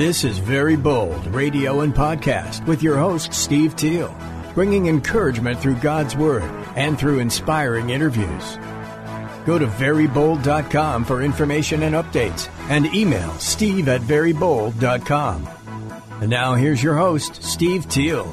This 0.00 0.24
is 0.24 0.38
Very 0.38 0.76
Bold 0.76 1.26
Radio 1.26 1.80
and 1.80 1.94
Podcast 1.94 2.66
with 2.66 2.82
your 2.82 2.96
host, 2.96 3.34
Steve 3.34 3.76
Teal, 3.76 4.16
bringing 4.54 4.86
encouragement 4.86 5.60
through 5.60 5.74
God's 5.74 6.16
Word 6.16 6.50
and 6.74 6.98
through 6.98 7.18
inspiring 7.18 7.90
interviews. 7.90 8.56
Go 9.44 9.58
to 9.58 9.66
verybold.com 9.66 11.04
for 11.04 11.20
information 11.20 11.82
and 11.82 11.94
updates 11.94 12.48
and 12.70 12.86
email 12.94 13.30
steve 13.34 13.88
at 13.88 14.00
verybold.com. 14.00 15.46
And 16.22 16.30
now 16.30 16.54
here's 16.54 16.82
your 16.82 16.96
host, 16.96 17.42
Steve 17.42 17.86
Teal. 17.86 18.24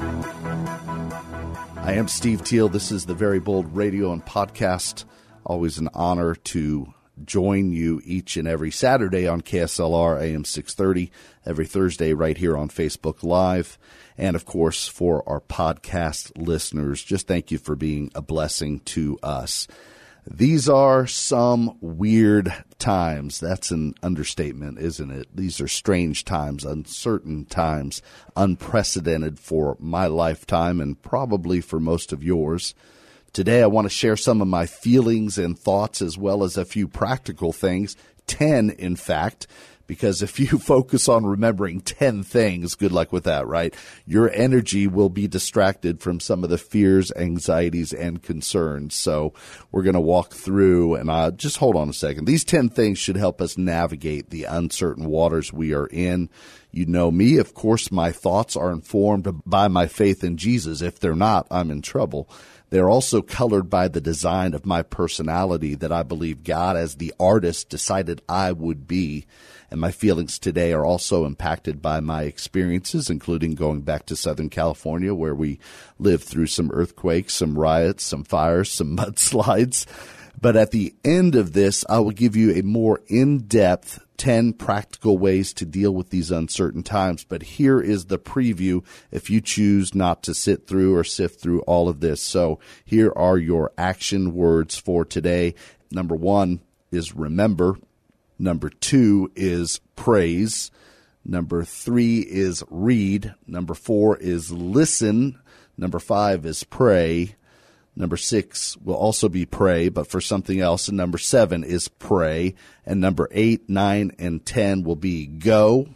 I 1.76 1.92
am 1.92 2.08
Steve 2.08 2.44
Teal. 2.44 2.70
This 2.70 2.90
is 2.90 3.04
the 3.04 3.14
Very 3.14 3.40
Bold 3.40 3.76
Radio 3.76 4.12
and 4.12 4.24
Podcast. 4.24 5.04
Always 5.44 5.76
an 5.76 5.90
honor 5.92 6.34
to 6.34 6.94
join 7.24 7.72
you 7.72 8.00
each 8.04 8.36
and 8.36 8.48
every 8.48 8.70
Saturday 8.70 9.26
on 9.26 9.40
KSLR 9.40 10.20
AM 10.20 10.44
630, 10.44 11.10
every 11.44 11.66
Thursday 11.66 12.12
right 12.12 12.36
here 12.36 12.56
on 12.56 12.68
Facebook 12.68 13.22
Live. 13.22 13.78
And 14.16 14.36
of 14.36 14.44
course, 14.44 14.88
for 14.88 15.28
our 15.28 15.40
podcast 15.40 16.32
listeners, 16.36 17.02
just 17.02 17.26
thank 17.26 17.50
you 17.50 17.58
for 17.58 17.76
being 17.76 18.10
a 18.14 18.22
blessing 18.22 18.80
to 18.80 19.18
us. 19.22 19.68
These 20.30 20.68
are 20.68 21.06
some 21.06 21.78
weird 21.80 22.52
times. 22.78 23.40
That's 23.40 23.70
an 23.70 23.94
understatement, 24.02 24.78
isn't 24.78 25.10
it? 25.10 25.28
These 25.34 25.58
are 25.60 25.68
strange 25.68 26.24
times, 26.24 26.66
uncertain 26.66 27.46
times, 27.46 28.02
unprecedented 28.36 29.38
for 29.38 29.76
my 29.80 30.06
lifetime 30.06 30.80
and 30.80 31.00
probably 31.00 31.62
for 31.62 31.80
most 31.80 32.12
of 32.12 32.22
yours. 32.22 32.74
Today, 33.32 33.62
I 33.62 33.66
want 33.66 33.84
to 33.84 33.90
share 33.90 34.16
some 34.16 34.40
of 34.40 34.48
my 34.48 34.66
feelings 34.66 35.38
and 35.38 35.58
thoughts 35.58 36.00
as 36.02 36.16
well 36.16 36.42
as 36.42 36.56
a 36.56 36.64
few 36.64 36.88
practical 36.88 37.52
things. 37.52 37.96
10, 38.26 38.70
in 38.70 38.96
fact, 38.96 39.46
because 39.86 40.22
if 40.22 40.38
you 40.38 40.46
focus 40.58 41.08
on 41.08 41.26
remembering 41.26 41.80
10 41.80 42.22
things, 42.22 42.74
good 42.74 42.92
luck 42.92 43.12
with 43.12 43.24
that, 43.24 43.46
right? 43.46 43.74
Your 44.06 44.30
energy 44.30 44.86
will 44.86 45.08
be 45.08 45.26
distracted 45.26 46.00
from 46.00 46.20
some 46.20 46.44
of 46.44 46.50
the 46.50 46.58
fears, 46.58 47.10
anxieties, 47.16 47.92
and 47.92 48.22
concerns. 48.22 48.94
So 48.94 49.34
we're 49.72 49.82
going 49.82 49.94
to 49.94 50.00
walk 50.00 50.32
through 50.32 50.94
and 50.94 51.10
uh, 51.10 51.30
just 51.32 51.56
hold 51.56 51.76
on 51.76 51.88
a 51.88 51.94
second. 51.94 52.26
These 52.26 52.44
10 52.44 52.70
things 52.70 52.98
should 52.98 53.16
help 53.16 53.40
us 53.40 53.58
navigate 53.58 54.30
the 54.30 54.44
uncertain 54.44 55.06
waters 55.06 55.52
we 55.52 55.74
are 55.74 55.86
in. 55.86 56.30
You 56.70 56.86
know 56.86 57.10
me. 57.10 57.38
Of 57.38 57.54
course, 57.54 57.90
my 57.90 58.12
thoughts 58.12 58.56
are 58.56 58.70
informed 58.70 59.42
by 59.44 59.68
my 59.68 59.86
faith 59.86 60.22
in 60.22 60.36
Jesus. 60.36 60.82
If 60.82 61.00
they're 61.00 61.16
not, 61.16 61.46
I'm 61.50 61.70
in 61.70 61.82
trouble. 61.82 62.28
They're 62.70 62.90
also 62.90 63.22
colored 63.22 63.70
by 63.70 63.88
the 63.88 64.00
design 64.00 64.52
of 64.52 64.66
my 64.66 64.82
personality 64.82 65.74
that 65.76 65.92
I 65.92 66.02
believe 66.02 66.44
God, 66.44 66.76
as 66.76 66.96
the 66.96 67.14
artist, 67.18 67.70
decided 67.70 68.22
I 68.28 68.52
would 68.52 68.86
be. 68.86 69.26
And 69.70 69.80
my 69.80 69.90
feelings 69.90 70.38
today 70.38 70.72
are 70.72 70.84
also 70.84 71.24
impacted 71.24 71.80
by 71.80 72.00
my 72.00 72.24
experiences, 72.24 73.10
including 73.10 73.54
going 73.54 73.82
back 73.82 74.06
to 74.06 74.16
Southern 74.16 74.50
California, 74.50 75.14
where 75.14 75.34
we 75.34 75.58
lived 75.98 76.24
through 76.24 76.46
some 76.46 76.70
earthquakes, 76.72 77.34
some 77.34 77.58
riots, 77.58 78.04
some 78.04 78.24
fires, 78.24 78.70
some 78.70 78.96
mudslides. 78.98 79.86
But 80.40 80.56
at 80.56 80.70
the 80.70 80.94
end 81.04 81.34
of 81.34 81.52
this, 81.52 81.84
I 81.88 82.00
will 82.00 82.12
give 82.12 82.36
you 82.36 82.52
a 82.52 82.62
more 82.62 83.00
in-depth 83.08 84.00
10 84.18 84.52
practical 84.52 85.16
ways 85.16 85.52
to 85.54 85.64
deal 85.64 85.92
with 85.92 86.10
these 86.10 86.30
uncertain 86.30 86.82
times. 86.82 87.24
But 87.24 87.42
here 87.42 87.80
is 87.80 88.06
the 88.06 88.18
preview 88.18 88.84
if 89.10 89.30
you 89.30 89.40
choose 89.40 89.94
not 89.94 90.22
to 90.24 90.34
sit 90.34 90.66
through 90.66 90.96
or 90.96 91.04
sift 91.04 91.40
through 91.40 91.60
all 91.62 91.88
of 91.88 92.00
this. 92.00 92.20
So 92.20 92.58
here 92.84 93.12
are 93.16 93.38
your 93.38 93.72
action 93.78 94.34
words 94.34 94.76
for 94.76 95.04
today. 95.04 95.54
Number 95.90 96.14
one 96.14 96.60
is 96.90 97.14
remember. 97.14 97.78
Number 98.38 98.68
two 98.68 99.32
is 99.34 99.80
praise. 99.96 100.70
Number 101.24 101.64
three 101.64 102.20
is 102.20 102.62
read. 102.70 103.34
Number 103.46 103.74
four 103.74 104.16
is 104.16 104.52
listen. 104.52 105.38
Number 105.76 105.98
five 105.98 106.44
is 106.44 106.64
pray. 106.64 107.36
Number 107.98 108.16
six 108.16 108.76
will 108.76 108.94
also 108.94 109.28
be 109.28 109.44
pray, 109.44 109.88
but 109.88 110.06
for 110.06 110.20
something 110.20 110.60
else. 110.60 110.86
And 110.86 110.96
number 110.96 111.18
seven 111.18 111.64
is 111.64 111.88
pray. 111.88 112.54
And 112.86 113.00
number 113.00 113.28
eight, 113.32 113.68
nine, 113.68 114.12
and 114.20 114.46
ten 114.46 114.84
will 114.84 114.94
be 114.94 115.26
go, 115.26 115.88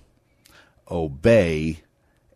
obey, 0.91 1.85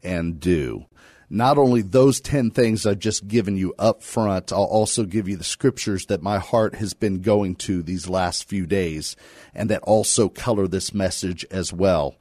and 0.05 0.39
do. 0.39 0.87
Not 1.29 1.59
only 1.59 1.83
those 1.83 2.21
10 2.21 2.53
things 2.53 2.87
I've 2.87 3.01
just 3.01 3.27
given 3.27 3.57
you 3.57 3.75
up 3.77 4.05
front, 4.05 4.53
I'll 4.53 4.63
also 4.63 5.03
give 5.03 5.29
you 5.29 5.37
the 5.37 5.43
scriptures 5.43 6.07
that 6.07 6.23
my 6.23 6.39
heart 6.39 6.77
has 6.77 6.95
been 6.95 7.21
going 7.21 7.57
to 7.57 7.83
these 7.83 8.09
last 8.09 8.49
few 8.49 8.67
days 8.67 9.17
and 9.53 9.69
that 9.71 9.83
also 9.83 10.29
color 10.29 10.69
this 10.69 10.95
message 10.95 11.45
as 11.51 11.73
well 11.73 12.15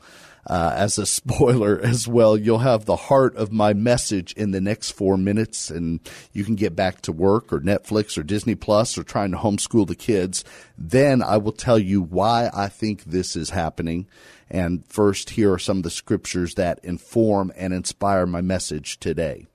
uh, 0.45 0.73
as 0.75 0.97
a 0.97 1.06
spoiler 1.06 1.79
as 1.83 2.07
well, 2.07 2.38
you'll 2.38 2.59
have 2.59 2.85
the 2.85 2.95
heart 2.95 3.35
of 3.35 3.51
my 3.51 3.73
message 3.73 4.33
in 4.33 4.51
the 4.51 4.61
next 4.61 4.91
four 4.91 5.17
minutes, 5.17 5.69
and 5.69 6.00
you 6.33 6.44
can 6.44 6.56
get 6.56 6.75
back 6.75 7.01
to 7.01 7.11
work 7.11 7.51
or 7.51 7.59
Netflix 7.59 8.17
or 8.17 8.23
Disney 8.23 8.56
Plus 8.56 8.97
or 8.97 9.03
trying 9.03 9.31
to 9.31 9.38
homeschool 9.38 9.88
the 9.88 9.95
kids. 9.95 10.44
Then 10.78 11.23
I 11.23 11.38
will 11.38 11.51
tell 11.51 11.79
you 11.79 12.01
why 12.01 12.50
I 12.53 12.67
think 12.67 13.03
this 13.06 13.35
is 13.35 13.50
happening. 13.50 14.07
And 14.50 14.85
first, 14.88 15.31
here 15.31 15.51
are 15.51 15.59
some 15.59 15.78
of 15.78 15.83
the 15.83 15.89
scriptures 15.89 16.56
that 16.56 16.79
inform 16.83 17.51
and 17.56 17.73
inspire 17.73 18.25
my 18.25 18.41
message 18.41 19.00
today. 19.00 19.47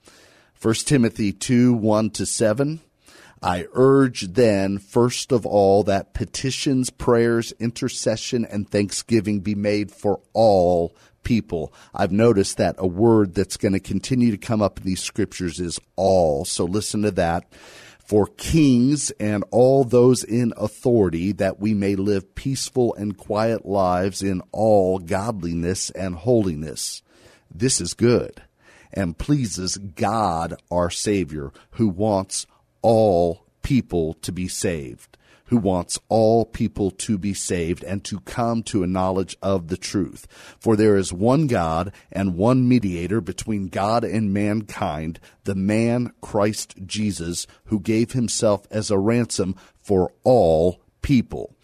1 0.60 0.74
Timothy 0.74 1.32
2 1.32 1.72
1 1.72 2.10
to 2.10 2.26
7. 2.26 2.80
I 3.42 3.66
urge 3.72 4.32
then, 4.34 4.78
first 4.78 5.32
of 5.32 5.46
all, 5.46 5.82
that 5.84 6.12
petitions, 6.12 6.90
prayers, 6.90 7.52
intercession, 7.52 8.44
and 8.44 8.68
thanksgiving 8.68 9.40
be 9.40 9.54
made 9.54 9.90
for 9.90 10.20
all 10.34 10.94
people. 11.22 11.72
I've 11.94 12.12
noticed 12.12 12.58
that 12.58 12.76
a 12.78 12.86
word 12.86 13.34
that's 13.34 13.56
going 13.56 13.72
to 13.72 13.80
continue 13.80 14.30
to 14.30 14.36
come 14.36 14.60
up 14.60 14.78
in 14.78 14.84
these 14.84 15.02
scriptures 15.02 15.58
is 15.58 15.80
all. 15.96 16.44
So 16.44 16.64
listen 16.64 17.02
to 17.02 17.10
that. 17.12 17.50
For 18.04 18.26
kings 18.26 19.10
and 19.12 19.44
all 19.52 19.84
those 19.84 20.24
in 20.24 20.52
authority, 20.56 21.32
that 21.32 21.60
we 21.60 21.74
may 21.74 21.94
live 21.94 22.34
peaceful 22.34 22.94
and 22.96 23.16
quiet 23.16 23.64
lives 23.64 24.20
in 24.20 24.42
all 24.52 24.98
godliness 24.98 25.90
and 25.90 26.16
holiness. 26.16 27.02
This 27.50 27.80
is 27.80 27.94
good 27.94 28.42
and 28.92 29.16
pleases 29.16 29.76
God 29.76 30.60
our 30.70 30.90
Savior, 30.90 31.52
who 31.72 31.88
wants 31.88 32.46
all 32.82 33.46
people 33.62 34.14
to 34.14 34.32
be 34.32 34.48
saved, 34.48 35.16
who 35.46 35.56
wants 35.56 35.98
all 36.08 36.44
people 36.44 36.90
to 36.90 37.18
be 37.18 37.34
saved 37.34 37.82
and 37.82 38.04
to 38.04 38.20
come 38.20 38.62
to 38.62 38.82
a 38.82 38.86
knowledge 38.86 39.36
of 39.42 39.68
the 39.68 39.76
truth. 39.76 40.26
For 40.58 40.76
there 40.76 40.96
is 40.96 41.12
one 41.12 41.46
God 41.46 41.92
and 42.12 42.36
one 42.36 42.68
mediator 42.68 43.20
between 43.20 43.68
God 43.68 44.04
and 44.04 44.32
mankind, 44.32 45.18
the 45.44 45.54
man 45.54 46.12
Christ 46.20 46.74
Jesus, 46.86 47.46
who 47.64 47.80
gave 47.80 48.12
himself 48.12 48.66
as 48.70 48.90
a 48.90 48.98
ransom 48.98 49.56
for 49.82 50.12
all 50.22 50.80
people. 51.02 51.54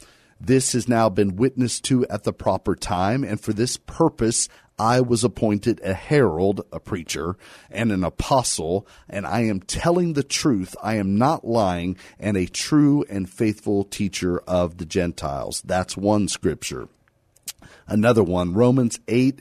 This 0.40 0.72
has 0.72 0.88
now 0.88 1.08
been 1.08 1.36
witnessed 1.36 1.84
to 1.84 2.06
at 2.08 2.24
the 2.24 2.32
proper 2.32 2.74
time, 2.74 3.24
and 3.24 3.40
for 3.40 3.52
this 3.52 3.78
purpose 3.78 4.48
I 4.78 5.00
was 5.00 5.24
appointed 5.24 5.80
a 5.82 5.94
herald, 5.94 6.60
a 6.70 6.78
preacher, 6.78 7.36
and 7.70 7.90
an 7.90 8.04
apostle, 8.04 8.86
and 9.08 9.26
I 9.26 9.40
am 9.44 9.60
telling 9.60 10.12
the 10.12 10.22
truth. 10.22 10.76
I 10.82 10.96
am 10.96 11.16
not 11.16 11.46
lying, 11.46 11.96
and 12.18 12.36
a 12.36 12.46
true 12.46 13.04
and 13.08 13.28
faithful 13.28 13.84
teacher 13.84 14.38
of 14.40 14.76
the 14.76 14.84
Gentiles. 14.84 15.62
That's 15.64 15.96
one 15.96 16.28
scripture. 16.28 16.88
Another 17.86 18.22
one, 18.22 18.52
Romans 18.52 18.98
8 19.08 19.40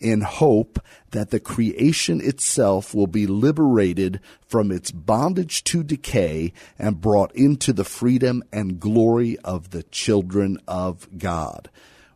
in 0.00 0.22
hope 0.22 0.78
that 1.10 1.30
the 1.30 1.40
creation 1.40 2.20
itself 2.20 2.94
will 2.94 3.06
be 3.06 3.26
liberated 3.26 4.20
from 4.46 4.72
its 4.72 4.90
bondage 4.90 5.62
to 5.64 5.82
decay 5.82 6.52
and 6.78 7.00
brought 7.00 7.34
into 7.34 7.72
the 7.72 7.84
freedom 7.84 8.42
and 8.52 8.80
glory 8.80 9.38
of 9.38 9.70
the 9.70 9.82
children 9.84 10.58
of 10.66 11.06
God. 11.18 11.68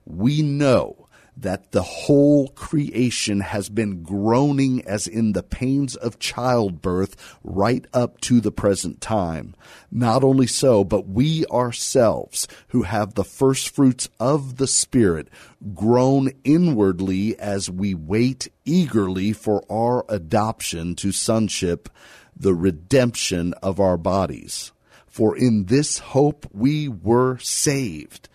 We 0.07 0.43
know 0.43 1.04
that 1.37 1.73
the 1.73 1.83
whole 1.83 2.49
creation 2.49 3.41
has 3.41 3.69
been 3.69 4.03
groaning 4.03 4.87
as 4.87 5.07
in 5.07 5.33
the 5.33 5.43
pains 5.43 5.97
of 5.97 6.19
childbirth 6.19 7.17
right 7.43 7.87
up 7.93 8.21
to 8.21 8.41
the 8.41 8.53
present 8.53 9.01
time. 9.01 9.55
Not 9.91 10.23
only 10.23 10.47
so, 10.47 10.85
but 10.85 11.09
we 11.09 11.45
ourselves 11.47 12.47
who 12.69 12.83
have 12.83 13.15
the 13.15 13.25
first 13.25 13.69
fruits 13.69 14.09
of 14.21 14.57
the 14.57 14.67
Spirit 14.67 15.29
groan 15.75 16.31
inwardly 16.45 17.39
as 17.39 17.71
we 17.71 17.95
wait 17.95 18.49
eagerly 18.65 19.33
for 19.33 19.65
our 19.71 20.05
adoption 20.09 20.95
to 20.97 21.13
sonship 21.13 21.89
the 22.37 22.55
redemption 22.55 23.55
of 23.63 23.81
our 23.81 23.97
bodies. 23.97 24.73
For 25.07 25.37
in 25.37 25.67
this 25.67 25.99
hope 25.99 26.47
we 26.53 26.89
were 26.89 27.39
saved. 27.39 28.29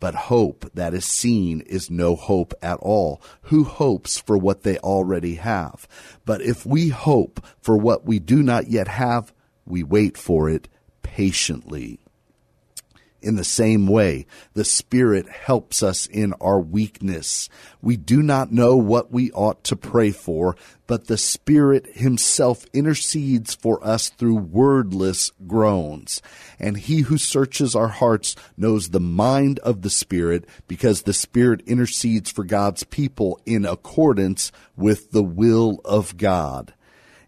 But 0.00 0.14
hope 0.14 0.70
that 0.74 0.94
is 0.94 1.04
seen 1.04 1.60
is 1.60 1.90
no 1.90 2.16
hope 2.16 2.54
at 2.62 2.78
all. 2.80 3.22
Who 3.42 3.64
hopes 3.64 4.18
for 4.18 4.36
what 4.38 4.62
they 4.62 4.78
already 4.78 5.34
have? 5.36 5.86
But 6.24 6.40
if 6.40 6.64
we 6.64 6.88
hope 6.88 7.44
for 7.60 7.76
what 7.76 8.06
we 8.06 8.18
do 8.18 8.42
not 8.42 8.68
yet 8.68 8.88
have, 8.88 9.32
we 9.66 9.82
wait 9.82 10.16
for 10.16 10.48
it 10.48 10.68
patiently. 11.02 12.00
In 13.22 13.36
the 13.36 13.44
same 13.44 13.86
way, 13.86 14.26
the 14.54 14.64
Spirit 14.64 15.28
helps 15.28 15.82
us 15.82 16.06
in 16.06 16.32
our 16.40 16.58
weakness. 16.58 17.50
We 17.82 17.98
do 17.98 18.22
not 18.22 18.50
know 18.50 18.76
what 18.76 19.12
we 19.12 19.30
ought 19.32 19.62
to 19.64 19.76
pray 19.76 20.10
for, 20.10 20.56
but 20.86 21.06
the 21.06 21.18
Spirit 21.18 21.86
Himself 21.92 22.64
intercedes 22.72 23.54
for 23.54 23.84
us 23.86 24.08
through 24.08 24.36
wordless 24.36 25.32
groans. 25.46 26.22
And 26.58 26.78
He 26.78 27.00
who 27.00 27.18
searches 27.18 27.76
our 27.76 27.88
hearts 27.88 28.36
knows 28.56 28.88
the 28.88 29.00
mind 29.00 29.58
of 29.58 29.82
the 29.82 29.90
Spirit, 29.90 30.46
because 30.66 31.02
the 31.02 31.12
Spirit 31.12 31.60
intercedes 31.66 32.30
for 32.30 32.44
God's 32.44 32.84
people 32.84 33.38
in 33.44 33.66
accordance 33.66 34.50
with 34.76 35.10
the 35.10 35.22
will 35.22 35.80
of 35.84 36.16
God. 36.16 36.72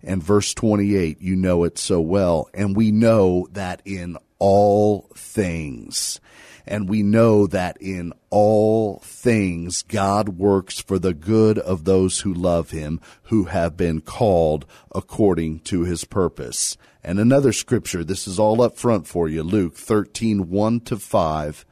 And 0.02 0.22
verse 0.22 0.54
28, 0.54 1.20
you 1.20 1.36
know 1.36 1.64
it 1.64 1.78
so 1.78 2.00
well. 2.00 2.48
And 2.54 2.74
we 2.74 2.90
know 2.90 3.46
that 3.52 3.82
in 3.84 4.16
all 4.42 5.08
things. 5.14 6.20
And 6.66 6.88
we 6.88 7.04
know 7.04 7.46
that 7.46 7.76
in 7.80 8.12
all 8.28 8.98
things 9.04 9.82
God 9.82 10.30
works 10.30 10.80
for 10.80 10.98
the 10.98 11.14
good 11.14 11.60
of 11.60 11.84
those 11.84 12.20
who 12.20 12.34
love 12.34 12.70
him, 12.70 13.00
who 13.24 13.44
have 13.44 13.76
been 13.76 14.00
called 14.00 14.66
according 14.92 15.60
to 15.60 15.84
his 15.84 16.04
purpose. 16.04 16.76
And 17.04 17.20
another 17.20 17.52
scripture, 17.52 18.02
this 18.02 18.26
is 18.26 18.40
all 18.40 18.60
up 18.62 18.76
front 18.76 19.06
for 19.06 19.28
you, 19.28 19.44
Luke 19.44 19.76
13, 19.76 20.50
1 20.50 20.80
to 20.80 20.96
5. 20.96 21.64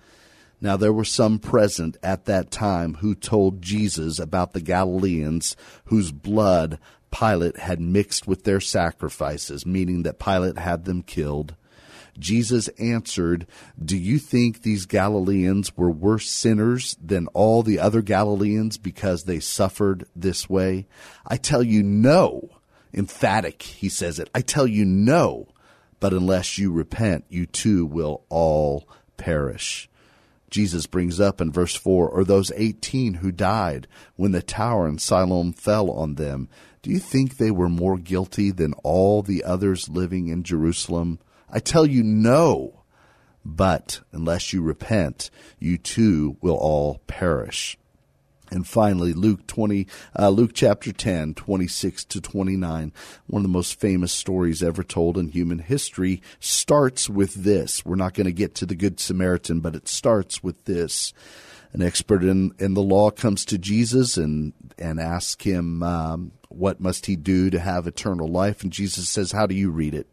Now 0.61 0.77
there 0.77 0.93
were 0.93 1.05
some 1.05 1.41
present 1.41 1.97
at 2.05 2.27
that 2.27 2.53
time 2.53 2.95
who 2.95 3.17
told 3.17 3.63
Jesus 3.63 4.21
about 4.21 4.53
the 4.53 4.61
Galileans 4.61 5.57
whose 5.87 6.13
blood 6.13 6.79
Pilate 7.11 7.57
had 7.57 7.81
mixed 7.81 8.29
with 8.29 8.45
their 8.45 8.61
sacrifices, 8.61 9.67
meaning 9.67 10.05
that 10.05 10.21
Pilate 10.21 10.59
had 10.59 10.85
them 10.85 11.03
killed. 11.03 11.57
Jesus 12.21 12.69
answered, 12.79 13.47
Do 13.83 13.97
you 13.97 14.19
think 14.19 14.63
these 14.63 14.87
Galileans 14.87 15.77
were 15.77 15.91
worse 15.91 16.31
sinners 16.31 16.97
than 17.03 17.27
all 17.29 17.63
the 17.63 17.81
other 17.81 18.03
Galileans 18.03 18.79
because 18.79 19.25
they 19.25 19.41
suffered 19.41 20.07
this 20.15 20.49
way? 20.49 20.87
I 21.27 21.37
tell 21.37 21.63
you, 21.63 21.83
no. 21.83 22.51
Emphatic, 22.93 23.63
he 23.63 23.89
says 23.89 24.19
it. 24.19 24.29
I 24.35 24.41
tell 24.43 24.67
you, 24.67 24.85
no. 24.85 25.49
But 25.99 26.13
unless 26.13 26.59
you 26.59 26.73
repent, 26.73 27.25
you 27.29 27.47
too 27.47 27.87
will 27.87 28.25
all 28.29 28.89
perish. 29.17 29.89
Jesus 30.51 30.87
brings 30.87 31.21
up 31.21 31.41
in 31.41 31.53
verse 31.53 31.77
4 31.77 32.09
or 32.09 32.25
those 32.25 32.51
18 32.57 33.15
who 33.15 33.31
died 33.31 33.87
when 34.17 34.33
the 34.33 34.43
tower 34.43 34.89
in 34.89 34.99
Siloam 34.99 35.53
fell 35.53 35.91
on 35.91 36.17
them. 36.17 36.49
Do 36.83 36.91
you 36.91 36.99
think 36.99 37.37
they 37.37 37.51
were 37.51 37.69
more 37.69 37.99
guilty 37.99 38.51
than 38.51 38.73
all 38.83 39.23
the 39.23 39.45
others 39.45 39.89
living 39.89 40.29
in 40.29 40.43
Jerusalem? 40.43 41.21
I 41.51 41.61
tell 41.61 41.87
you, 41.87 42.03
no. 42.03 42.85
But 43.45 44.01
unless 44.13 44.53
you 44.53 44.63
repent, 44.63 45.31
you 45.59 45.79
too 45.79 46.37
will 46.41 46.57
all 46.57 47.01
perish. 47.07 47.79
And 48.51 48.67
finally, 48.67 49.13
Luke 49.13 49.47
20, 49.47 49.87
uh, 50.19 50.29
Luke 50.29 50.51
chapter 50.53 50.93
10, 50.93 51.35
26 51.35 52.05
to 52.07 52.21
29, 52.21 52.93
one 53.29 53.41
of 53.41 53.43
the 53.45 53.49
most 53.49 53.79
famous 53.79 54.13
stories 54.13 54.63
ever 54.63 54.83
told 54.83 55.17
in 55.17 55.29
human 55.29 55.61
history, 55.61 56.21
starts 56.41 57.09
with 57.09 57.35
this. 57.35 57.85
We're 57.85 57.95
not 57.95 58.15
going 58.15 58.27
to 58.27 58.33
get 58.33 58.57
to 58.57 58.67
the 58.67 58.75
Good 58.75 58.99
Samaritan, 58.99 59.61
but 59.61 59.77
it 59.77 59.87
starts 59.87 60.43
with 60.43 60.65
this. 60.65 61.13
An 61.73 61.83
expert 61.83 62.25
in, 62.25 62.53
in 62.59 62.75
the 62.75 62.83
law 62.83 63.13
comes 63.13 63.45
to 63.47 63.59
Jesus 63.59 64.17
and, 64.17 64.53
and 64.77 64.99
asks 64.99 65.45
him, 65.45 65.85
um, 65.85 66.33
what 66.49 66.81
must 66.81 67.07
he 67.07 67.15
do 67.15 67.51
to 67.51 67.61
have 67.61 67.87
eternal 67.87 68.27
life? 68.27 68.65
And 68.65 68.73
Jesus 68.73 69.09
says, 69.09 69.31
how 69.31 69.47
do 69.47 69.55
you 69.55 69.71
read 69.71 69.95
it? 69.95 70.09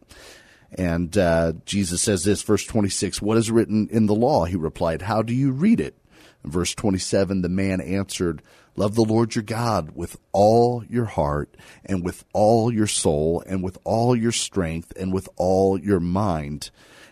And 0.72 1.16
uh, 1.16 1.54
Jesus 1.64 2.02
says 2.02 2.24
this, 2.24 2.42
verse 2.42 2.64
26, 2.64 3.22
What 3.22 3.38
is 3.38 3.50
written 3.50 3.88
in 3.90 4.06
the 4.06 4.14
law? 4.14 4.44
He 4.44 4.56
replied, 4.56 5.02
How 5.02 5.22
do 5.22 5.34
you 5.34 5.50
read 5.50 5.80
it? 5.80 5.96
In 6.44 6.50
verse 6.50 6.74
27, 6.74 7.42
the 7.42 7.48
man 7.48 7.80
answered, 7.80 8.42
Love 8.76 8.94
the 8.94 9.04
Lord 9.04 9.34
your 9.34 9.42
God 9.42 9.96
with 9.96 10.18
all 10.32 10.84
your 10.88 11.06
heart, 11.06 11.56
and 11.84 12.04
with 12.04 12.24
all 12.32 12.72
your 12.72 12.86
soul, 12.86 13.42
and 13.46 13.62
with 13.62 13.78
all 13.82 14.14
your 14.14 14.30
strength, 14.30 14.92
and 14.96 15.12
with 15.12 15.28
all 15.36 15.80
your 15.80 16.00
mind, 16.00 16.70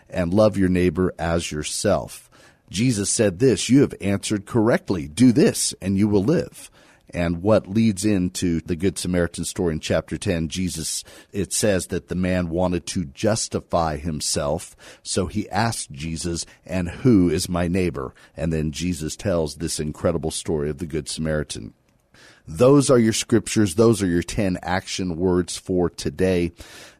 and 0.09 0.33
love 0.33 0.57
your 0.57 0.69
neighbor 0.69 1.13
as 1.19 1.51
yourself. 1.51 2.29
Jesus 2.69 3.09
said 3.09 3.39
this, 3.39 3.69
You 3.69 3.81
have 3.81 3.95
answered 3.99 4.45
correctly. 4.45 5.07
Do 5.07 5.31
this, 5.31 5.73
and 5.81 5.97
you 5.97 6.07
will 6.07 6.23
live 6.23 6.69
and 7.09 7.41
what 7.41 7.67
leads 7.67 8.05
into 8.05 8.61
the 8.61 8.75
Good 8.75 8.97
Samaritan 8.97 9.45
story 9.45 9.73
in 9.73 9.79
chapter 9.79 10.17
10. 10.17 10.49
Jesus, 10.49 11.03
it 11.31 11.53
says 11.53 11.87
that 11.87 12.07
the 12.07 12.15
man 12.15 12.49
wanted 12.49 12.85
to 12.87 13.05
justify 13.05 13.97
himself, 13.97 14.75
so 15.03 15.27
he 15.27 15.49
asked 15.49 15.91
Jesus, 15.91 16.45
And 16.65 16.89
who 16.89 17.29
is 17.29 17.49
my 17.49 17.67
neighbor? 17.67 18.13
And 18.35 18.51
then 18.51 18.71
Jesus 18.71 19.15
tells 19.15 19.55
this 19.55 19.79
incredible 19.79 20.31
story 20.31 20.69
of 20.69 20.79
the 20.79 20.85
Good 20.85 21.07
Samaritan. 21.07 21.73
Those 22.47 22.89
are 22.89 22.97
your 22.97 23.13
scriptures. 23.13 23.75
Those 23.75 24.01
are 24.01 24.07
your 24.07 24.23
10 24.23 24.57
action 24.63 25.17
words 25.17 25.57
for 25.57 25.89
today. 25.89 26.53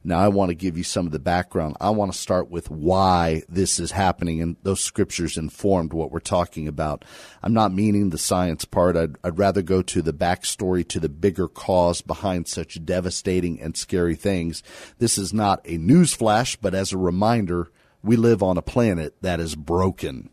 Now, 0.08 0.20
I 0.20 0.30
want 0.30 0.52
to 0.52 0.56
give 0.56 0.78
you 0.78 0.86
some 0.86 1.06
of 1.06 1.12
the 1.12 1.20
background. 1.20 1.76
I 1.82 1.90
want 1.90 2.14
to 2.14 2.18
start 2.18 2.50
with 2.50 2.72
why 2.72 3.44
this 3.50 3.78
is 3.78 3.92
happening, 3.92 4.42
and 4.42 4.56
those 4.64 4.80
scriptures 4.80 5.36
informed 5.36 5.92
what 5.92 6.14
we're 6.14 6.20
talking 6.20 6.66
about. 6.66 7.04
I'm 7.44 7.54
not 7.54 7.74
meaning 7.74 8.10
the 8.10 8.18
science 8.18 8.64
part. 8.64 8.96
I'd, 8.96 9.18
I'd 9.22 9.38
rather 9.38 9.62
go 9.62 9.82
to 9.82 10.02
the 10.02 10.14
backstory, 10.14 10.88
to 10.88 11.02
the 11.02 11.10
bigger 11.10 11.50
cause 11.50 12.02
behind 12.02 12.48
such 12.48 12.86
devastating 12.86 13.60
and 13.60 13.76
scary 13.76 14.16
things. 14.16 14.64
This 14.98 15.18
is 15.18 15.34
not 15.34 15.60
a 15.66 15.78
news 15.78 16.14
flash, 16.14 16.56
but 16.56 16.74
as 16.74 16.94
a 16.94 16.98
reminder, 16.98 17.70
we 18.02 18.16
live 18.16 18.42
on 18.42 18.58
a 18.58 18.62
planet 18.62 19.18
that 19.24 19.42
is 19.42 19.56
broken. 19.56 20.30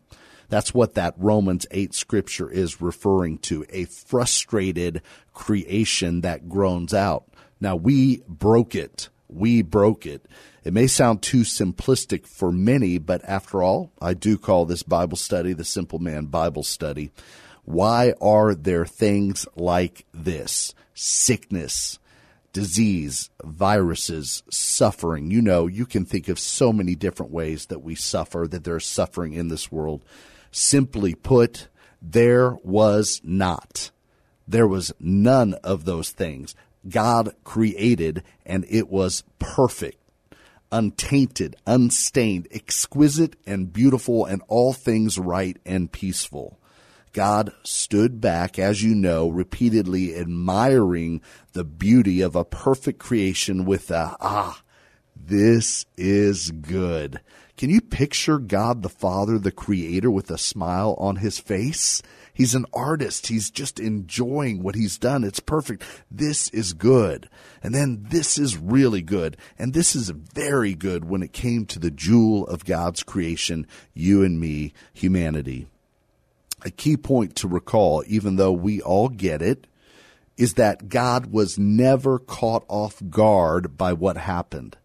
That's 0.47 0.73
what 0.73 0.93
that 0.93 1.15
Romans 1.17 1.67
8 1.71 1.93
scripture 1.93 2.49
is 2.49 2.79
referring 2.79 3.39
to 3.39 3.65
a 3.71 3.83
frustrated 3.83 5.01
creation 5.33 6.21
that 6.21 6.47
groans 6.47 6.93
out. 6.93 7.25
Now, 7.59 7.75
we 7.75 8.23
broke 8.25 8.73
it. 8.73 9.09
We 9.27 9.61
broke 9.61 10.05
it. 10.05 10.25
It 10.63 10.73
may 10.73 10.87
sound 10.87 11.21
too 11.21 11.41
simplistic 11.41 12.25
for 12.27 12.51
many, 12.51 12.97
but 12.97 13.23
after 13.25 13.61
all, 13.61 13.91
I 14.01 14.13
do 14.13 14.37
call 14.37 14.65
this 14.65 14.83
Bible 14.83 15.17
study 15.17 15.53
the 15.53 15.65
Simple 15.65 15.99
Man 15.99 16.25
Bible 16.25 16.63
Study. 16.63 17.11
Why 17.63 18.13
are 18.21 18.53
there 18.53 18.85
things 18.85 19.47
like 19.55 20.05
this? 20.13 20.73
Sickness, 20.93 21.99
disease, 22.53 23.29
viruses, 23.43 24.43
suffering. 24.49 25.31
You 25.31 25.41
know, 25.41 25.67
you 25.67 25.85
can 25.85 26.05
think 26.05 26.29
of 26.29 26.39
so 26.39 26.71
many 26.71 26.95
different 26.95 27.31
ways 27.31 27.65
that 27.67 27.83
we 27.83 27.95
suffer, 27.95 28.47
that 28.49 28.63
there's 28.63 28.85
suffering 28.85 29.33
in 29.33 29.49
this 29.49 29.71
world. 29.71 30.03
Simply 30.51 31.15
put, 31.15 31.67
there 32.01 32.51
was 32.63 33.19
not. 33.23 33.91
There 34.47 34.67
was 34.67 34.93
none 34.99 35.55
of 35.55 35.85
those 35.85 36.11
things. 36.11 36.55
God 36.87 37.33
created 37.43 38.23
and 38.45 38.65
it 38.69 38.89
was 38.89 39.23
perfect, 39.39 39.97
untainted, 40.71 41.55
unstained, 41.65 42.47
exquisite 42.51 43.35
and 43.45 43.71
beautiful 43.71 44.25
and 44.25 44.41
all 44.47 44.73
things 44.73 45.17
right 45.17 45.57
and 45.65 45.91
peaceful. 45.91 46.59
God 47.13 47.53
stood 47.63 48.19
back, 48.19 48.59
as 48.59 48.83
you 48.83 48.93
know, 48.93 49.29
repeatedly 49.29 50.15
admiring 50.15 51.21
the 51.53 51.63
beauty 51.63 52.19
of 52.19 52.35
a 52.35 52.43
perfect 52.43 52.99
creation 52.99 53.63
with 53.63 53.89
a, 53.89 54.17
ah, 54.19 54.61
this 55.15 55.85
is 55.95 56.51
good. 56.51 57.21
Can 57.57 57.69
you 57.69 57.79
picture 57.79 58.37
God 58.37 58.83
the 58.83 58.89
Father, 58.89 59.39
the 59.39 59.51
Creator, 59.51 60.11
with 60.11 60.29
a 60.29 60.37
smile 60.37 60.93
on 60.99 61.15
his 61.15 61.39
face? 61.39 62.01
He's 62.35 62.53
an 62.53 62.65
artist. 62.73 63.27
He's 63.27 63.49
just 63.49 63.79
enjoying 63.79 64.61
what 64.61 64.75
he's 64.75 64.97
done. 64.97 65.23
It's 65.23 65.39
perfect. 65.39 65.83
This 66.11 66.49
is 66.49 66.73
good. 66.73 67.29
And 67.63 67.73
then 67.73 68.05
this 68.09 68.37
is 68.37 68.57
really 68.57 69.01
good. 69.01 69.37
And 69.57 69.73
this 69.73 69.95
is 69.95 70.09
very 70.09 70.75
good 70.75 71.05
when 71.05 71.23
it 71.23 71.31
came 71.31 71.65
to 71.67 71.79
the 71.79 71.89
jewel 71.89 72.45
of 72.47 72.65
God's 72.65 73.03
creation, 73.03 73.65
you 73.93 74.21
and 74.21 74.37
me, 74.37 74.73
humanity. 74.93 75.67
A 76.63 76.69
key 76.69 76.97
point 76.97 77.37
to 77.37 77.47
recall, 77.47 78.03
even 78.05 78.35
though 78.35 78.51
we 78.51 78.81
all 78.81 79.07
get 79.07 79.41
it, 79.41 79.65
is 80.35 80.55
that 80.55 80.89
God 80.89 81.27
was 81.27 81.57
never 81.57 82.19
caught 82.19 82.65
off 82.67 83.01
guard 83.09 83.77
by 83.77 83.93
what 83.93 84.17
happened. 84.17 84.75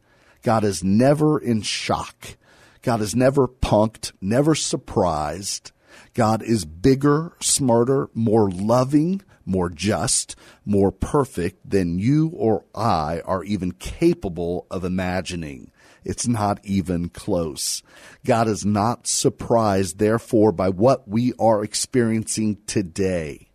God 0.42 0.62
is 0.62 0.84
never 0.84 1.36
in 1.36 1.62
shock. 1.62 2.36
God 2.82 3.00
is 3.00 3.16
never 3.16 3.48
punked, 3.48 4.12
never 4.20 4.54
surprised. 4.54 5.72
God 6.14 6.42
is 6.42 6.64
bigger, 6.64 7.32
smarter, 7.40 8.10
more 8.14 8.50
loving, 8.50 9.22
more 9.44 9.70
just, 9.70 10.36
more 10.64 10.92
perfect 10.92 11.68
than 11.68 11.98
you 11.98 12.28
or 12.34 12.64
I 12.74 13.20
are 13.24 13.44
even 13.44 13.72
capable 13.72 14.66
of 14.70 14.84
imagining. 14.84 15.70
It's 16.04 16.26
not 16.26 16.60
even 16.64 17.10
close. 17.10 17.82
God 18.24 18.48
is 18.48 18.64
not 18.64 19.06
surprised, 19.06 19.98
therefore, 19.98 20.52
by 20.52 20.70
what 20.70 21.06
we 21.06 21.32
are 21.38 21.62
experiencing 21.62 22.58
today. 22.66 23.48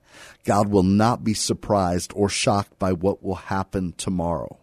God 0.43 0.69
will 0.69 0.83
not 0.83 1.23
be 1.23 1.33
surprised 1.33 2.13
or 2.15 2.29
shocked 2.29 2.77
by 2.77 2.93
what 2.93 3.23
will 3.23 3.35
happen 3.35 3.93
tomorrow. 3.97 4.59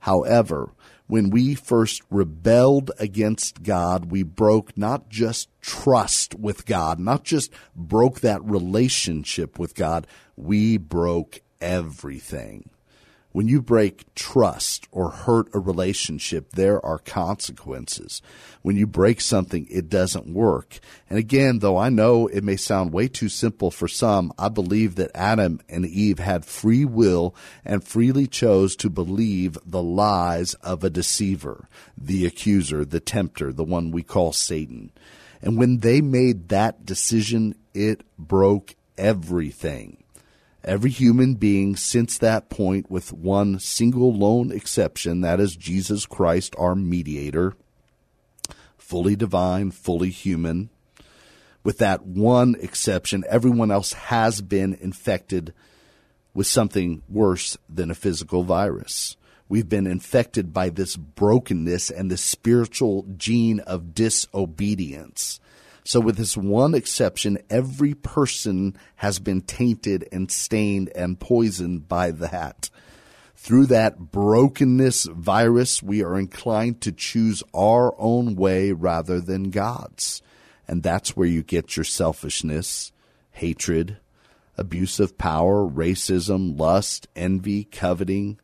However, 0.00 0.72
when 1.06 1.30
we 1.30 1.54
first 1.54 2.02
rebelled 2.10 2.90
against 2.98 3.62
God, 3.62 4.10
we 4.10 4.22
broke 4.22 4.76
not 4.76 5.08
just 5.08 5.48
trust 5.60 6.34
with 6.34 6.66
God, 6.66 6.98
not 6.98 7.24
just 7.24 7.52
broke 7.74 8.20
that 8.20 8.44
relationship 8.44 9.58
with 9.58 9.74
God, 9.74 10.06
we 10.36 10.76
broke 10.76 11.40
everything. 11.60 12.70
When 13.36 13.48
you 13.48 13.60
break 13.60 14.14
trust 14.14 14.88
or 14.90 15.10
hurt 15.10 15.50
a 15.52 15.58
relationship, 15.58 16.52
there 16.52 16.82
are 16.82 16.96
consequences. 16.96 18.22
When 18.62 18.76
you 18.76 18.86
break 18.86 19.20
something, 19.20 19.66
it 19.70 19.90
doesn't 19.90 20.32
work. 20.32 20.80
And 21.10 21.18
again, 21.18 21.58
though 21.58 21.76
I 21.76 21.90
know 21.90 22.28
it 22.28 22.42
may 22.42 22.56
sound 22.56 22.94
way 22.94 23.08
too 23.08 23.28
simple 23.28 23.70
for 23.70 23.88
some, 23.88 24.32
I 24.38 24.48
believe 24.48 24.94
that 24.94 25.10
Adam 25.14 25.60
and 25.68 25.84
Eve 25.84 26.18
had 26.18 26.46
free 26.46 26.86
will 26.86 27.34
and 27.62 27.86
freely 27.86 28.26
chose 28.26 28.74
to 28.76 28.88
believe 28.88 29.58
the 29.66 29.82
lies 29.82 30.54
of 30.62 30.82
a 30.82 30.88
deceiver, 30.88 31.68
the 31.94 32.24
accuser, 32.24 32.86
the 32.86 33.00
tempter, 33.00 33.52
the 33.52 33.64
one 33.64 33.90
we 33.90 34.02
call 34.02 34.32
Satan. 34.32 34.92
And 35.42 35.58
when 35.58 35.80
they 35.80 36.00
made 36.00 36.48
that 36.48 36.86
decision, 36.86 37.54
it 37.74 38.00
broke 38.18 38.76
everything. 38.96 40.04
Every 40.66 40.90
human 40.90 41.34
being 41.34 41.76
since 41.76 42.18
that 42.18 42.50
point, 42.50 42.90
with 42.90 43.12
one 43.12 43.60
single 43.60 44.12
lone 44.12 44.50
exception, 44.50 45.20
that 45.20 45.38
is 45.38 45.54
Jesus 45.54 46.06
Christ, 46.06 46.56
our 46.58 46.74
mediator, 46.74 47.54
fully 48.76 49.14
divine, 49.14 49.70
fully 49.70 50.10
human. 50.10 50.70
With 51.62 51.78
that 51.78 52.04
one 52.04 52.56
exception, 52.60 53.22
everyone 53.28 53.70
else 53.70 53.92
has 53.92 54.42
been 54.42 54.74
infected 54.74 55.54
with 56.34 56.48
something 56.48 57.02
worse 57.08 57.56
than 57.68 57.92
a 57.92 57.94
physical 57.94 58.42
virus. 58.42 59.16
We've 59.48 59.68
been 59.68 59.86
infected 59.86 60.52
by 60.52 60.70
this 60.70 60.96
brokenness 60.96 61.90
and 61.90 62.10
the 62.10 62.16
spiritual 62.16 63.06
gene 63.16 63.60
of 63.60 63.94
disobedience. 63.94 65.38
So, 65.86 66.00
with 66.00 66.16
this 66.16 66.36
one 66.36 66.74
exception, 66.74 67.38
every 67.48 67.94
person 67.94 68.76
has 68.96 69.20
been 69.20 69.40
tainted 69.40 70.08
and 70.10 70.28
stained 70.32 70.90
and 70.96 71.20
poisoned 71.20 71.86
by 71.86 72.10
that. 72.10 72.70
Through 73.36 73.66
that 73.66 74.10
brokenness 74.10 75.04
virus, 75.04 75.84
we 75.84 76.02
are 76.02 76.18
inclined 76.18 76.80
to 76.80 76.90
choose 76.90 77.44
our 77.54 77.94
own 78.00 78.34
way 78.34 78.72
rather 78.72 79.20
than 79.20 79.50
God's. 79.50 80.22
And 80.66 80.82
that's 80.82 81.16
where 81.16 81.28
you 81.28 81.44
get 81.44 81.76
your 81.76 81.84
selfishness, 81.84 82.90
hatred, 83.30 83.98
abuse 84.58 84.98
of 84.98 85.16
power, 85.16 85.64
racism, 85.70 86.58
lust, 86.58 87.06
envy, 87.14 87.62
coveting. 87.62 88.40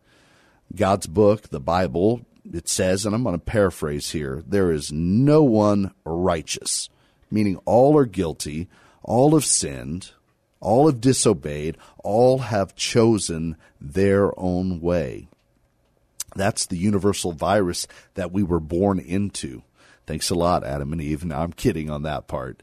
God's 0.76 1.08
book, 1.08 1.48
the 1.48 1.58
Bible, 1.58 2.24
it 2.44 2.68
says, 2.68 3.04
and 3.04 3.16
I'm 3.16 3.24
going 3.24 3.34
to 3.34 3.44
paraphrase 3.44 4.12
here 4.12 4.44
there 4.46 4.70
is 4.70 4.92
no 4.92 5.42
one 5.42 5.92
righteous 6.04 6.88
meaning 7.32 7.56
all 7.64 7.96
are 7.96 8.04
guilty, 8.04 8.68
all 9.02 9.34
have 9.34 9.44
sinned, 9.44 10.12
all 10.60 10.86
have 10.86 11.00
disobeyed, 11.00 11.76
all 12.04 12.38
have 12.38 12.76
chosen 12.76 13.56
their 13.80 14.38
own 14.38 14.80
way. 14.80 15.28
That's 16.36 16.66
the 16.66 16.76
universal 16.78 17.32
virus 17.32 17.86
that 18.14 18.32
we 18.32 18.42
were 18.42 18.60
born 18.60 18.98
into. 18.98 19.62
Thanks 20.06 20.30
a 20.30 20.34
lot, 20.34 20.64
Adam 20.64 20.92
and 20.92 21.00
Eve. 21.00 21.24
Now 21.24 21.42
I'm 21.42 21.52
kidding 21.52 21.90
on 21.90 22.02
that 22.02 22.26
part. 22.26 22.62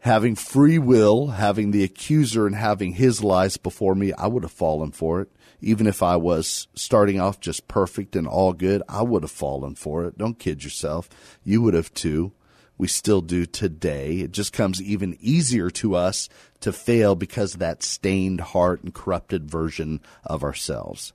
Having 0.00 0.36
free 0.36 0.78
will, 0.78 1.28
having 1.28 1.70
the 1.70 1.82
accuser 1.82 2.46
and 2.46 2.54
having 2.54 2.92
his 2.92 3.24
lies 3.24 3.56
before 3.56 3.94
me, 3.94 4.12
I 4.12 4.26
would 4.26 4.42
have 4.42 4.52
fallen 4.52 4.92
for 4.92 5.22
it. 5.22 5.28
Even 5.60 5.86
if 5.86 6.02
I 6.02 6.16
was 6.16 6.68
starting 6.74 7.18
off 7.18 7.40
just 7.40 7.68
perfect 7.68 8.14
and 8.14 8.26
all 8.26 8.52
good, 8.52 8.82
I 8.86 9.02
would 9.02 9.22
have 9.22 9.30
fallen 9.30 9.74
for 9.74 10.04
it. 10.04 10.18
Don't 10.18 10.38
kid 10.38 10.62
yourself. 10.62 11.08
You 11.42 11.62
would 11.62 11.72
have 11.72 11.92
too 11.94 12.32
we 12.76 12.88
still 12.88 13.20
do 13.20 13.46
today. 13.46 14.20
It 14.20 14.32
just 14.32 14.52
comes 14.52 14.82
even 14.82 15.16
easier 15.20 15.70
to 15.70 15.94
us 15.94 16.28
to 16.60 16.72
fail 16.72 17.14
because 17.14 17.54
of 17.54 17.60
that 17.60 17.82
stained 17.82 18.40
heart 18.40 18.82
and 18.82 18.92
corrupted 18.92 19.50
version 19.50 20.00
of 20.24 20.42
ourselves. 20.42 21.12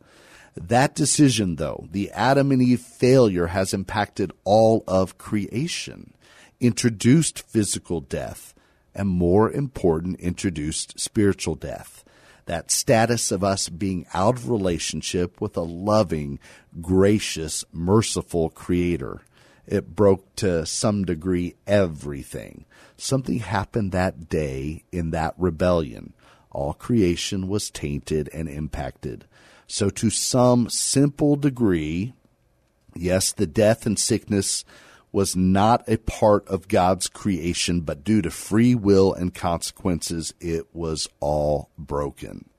That 0.56 0.96
decision, 0.96 1.56
though, 1.56 1.88
the 1.92 2.12
Adam 2.12 2.52
and 2.52 2.62
Eve 2.62 2.82
failure 2.82 3.48
has 3.48 3.74
impacted 3.74 4.32
all 4.44 4.84
of 4.88 5.18
creation, 5.18 6.14
introduced 6.60 7.40
physical 7.48 8.02
death, 8.02 8.54
and 8.96 9.08
more 9.08 9.52
important, 9.52 10.20
introduced 10.20 11.00
spiritual 11.00 11.56
death. 11.56 12.04
That 12.46 12.72
status 12.72 13.32
of 13.32 13.44
us 13.44 13.70
being 13.70 14.08
out 14.14 14.36
of 14.36 14.50
relationship 14.50 15.40
with 15.40 15.56
a 15.56 15.62
loving, 15.62 16.40
gracious, 16.82 17.64
merciful 17.72 18.50
Creator 18.50 19.22
it 19.70 19.96
broke 19.96 20.36
to 20.36 20.66
some 20.66 21.06
degree 21.06 21.56
everything. 21.68 22.66
Something 22.98 23.38
happened 23.40 23.92
that 23.92 24.28
day 24.28 24.84
in 24.92 25.12
that 25.12 25.36
rebellion. 25.38 26.14
All 26.50 26.74
creation 26.74 27.48
was 27.48 27.70
tainted 27.70 28.30
and 28.34 28.50
impacted. 28.50 29.26
So, 29.68 29.92
to 29.92 30.10
some 30.10 30.70
simple 30.70 31.36
degree, 31.36 32.14
yes, 32.96 33.32
the 33.32 33.46
death 33.46 33.86
and 33.86 34.00
sickness 34.00 34.66
was 35.12 35.36
not 35.36 35.88
a 35.88 35.98
part 35.98 36.48
of 36.48 36.68
God's 36.68 37.08
creation, 37.08 37.82
but 37.82 38.04
due 38.04 38.24
to 38.24 38.32
free 38.32 38.74
will 38.74 39.14
and 39.14 39.36
consequences, 39.36 40.34
it 40.40 40.66
was 40.74 41.08
all 41.20 41.70
broken. 41.78 42.50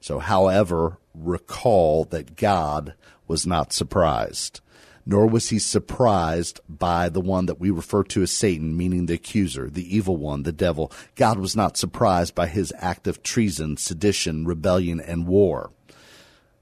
So, 0.00 0.18
however, 0.18 0.96
recall 1.14 2.04
that 2.06 2.36
God 2.36 2.94
was 3.26 3.46
not 3.46 3.74
surprised 3.74 4.62
nor 5.06 5.26
was 5.26 5.50
he 5.50 5.58
surprised 5.58 6.60
by 6.68 7.08
the 7.08 7.20
one 7.20 7.46
that 7.46 7.60
we 7.60 7.70
refer 7.70 8.02
to 8.04 8.22
as 8.22 8.32
Satan, 8.32 8.76
meaning 8.76 9.06
the 9.06 9.14
accuser, 9.14 9.68
the 9.68 9.94
evil 9.94 10.16
one, 10.16 10.42
the 10.42 10.52
devil. 10.52 10.90
God 11.14 11.38
was 11.38 11.54
not 11.54 11.76
surprised 11.76 12.34
by 12.34 12.46
his 12.46 12.72
act 12.78 13.06
of 13.06 13.22
treason, 13.22 13.76
sedition, 13.76 14.46
rebellion, 14.46 15.00
and 15.00 15.26
war. 15.26 15.70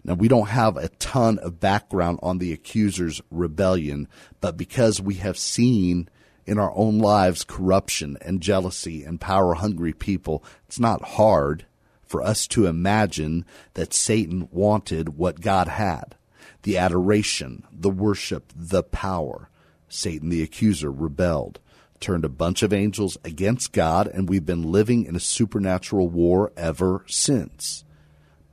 Now, 0.04 0.14
we 0.14 0.26
don't 0.26 0.49
have 0.49 0.76
a 0.76 0.88
ton 0.88 1.38
of 1.38 1.61
background 1.61 2.18
on 2.22 2.38
the 2.38 2.52
accuser's 2.52 3.20
rebellion, 3.30 4.08
but 4.40 4.56
because 4.56 5.00
we 5.00 5.14
have 5.16 5.38
seen 5.38 6.08
in 6.44 6.58
our 6.58 6.72
own 6.75 6.99
lives 6.99 7.44
corruption 7.44 8.18
and 8.20 8.40
jealousy 8.40 9.04
and 9.04 9.20
power 9.20 9.54
hungry 9.54 9.92
people, 9.92 10.42
it's 10.66 10.80
not 10.80 11.02
hard 11.02 11.66
for 12.02 12.20
us 12.20 12.49
to 12.49 12.66
imagine 12.66 13.44
that 13.75 13.94
Satan 13.94 14.49
wanted 14.50 15.16
what 15.16 15.40
God 15.40 15.68
had 15.68 16.16
the 16.62 16.78
adoration, 16.78 17.64
the 17.73 17.90
worship, 17.90 18.52
the 18.54 18.83
power. 18.83 19.49
Satan 19.88 20.31
the 20.31 20.42
accuser 20.42 20.90
rebelled, 20.90 21.61
turned 22.00 22.25
a 22.25 22.31
bunch 22.31 22.62
of 22.62 22.73
angels 22.73 23.19
against 23.25 23.73
God, 23.73 24.07
and 24.07 24.28
we've 24.28 24.47
been 24.47 24.73
living 24.73 25.04
in 25.04 25.14
a 25.14 25.21
supernatural 25.21 26.09
war 26.09 26.50
ever 26.57 27.04
since. 27.07 27.85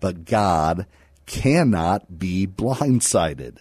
But 0.01 0.25
God 0.25 0.85
cannot 1.25 2.19
be 2.19 2.45
blindsided. 2.55 3.59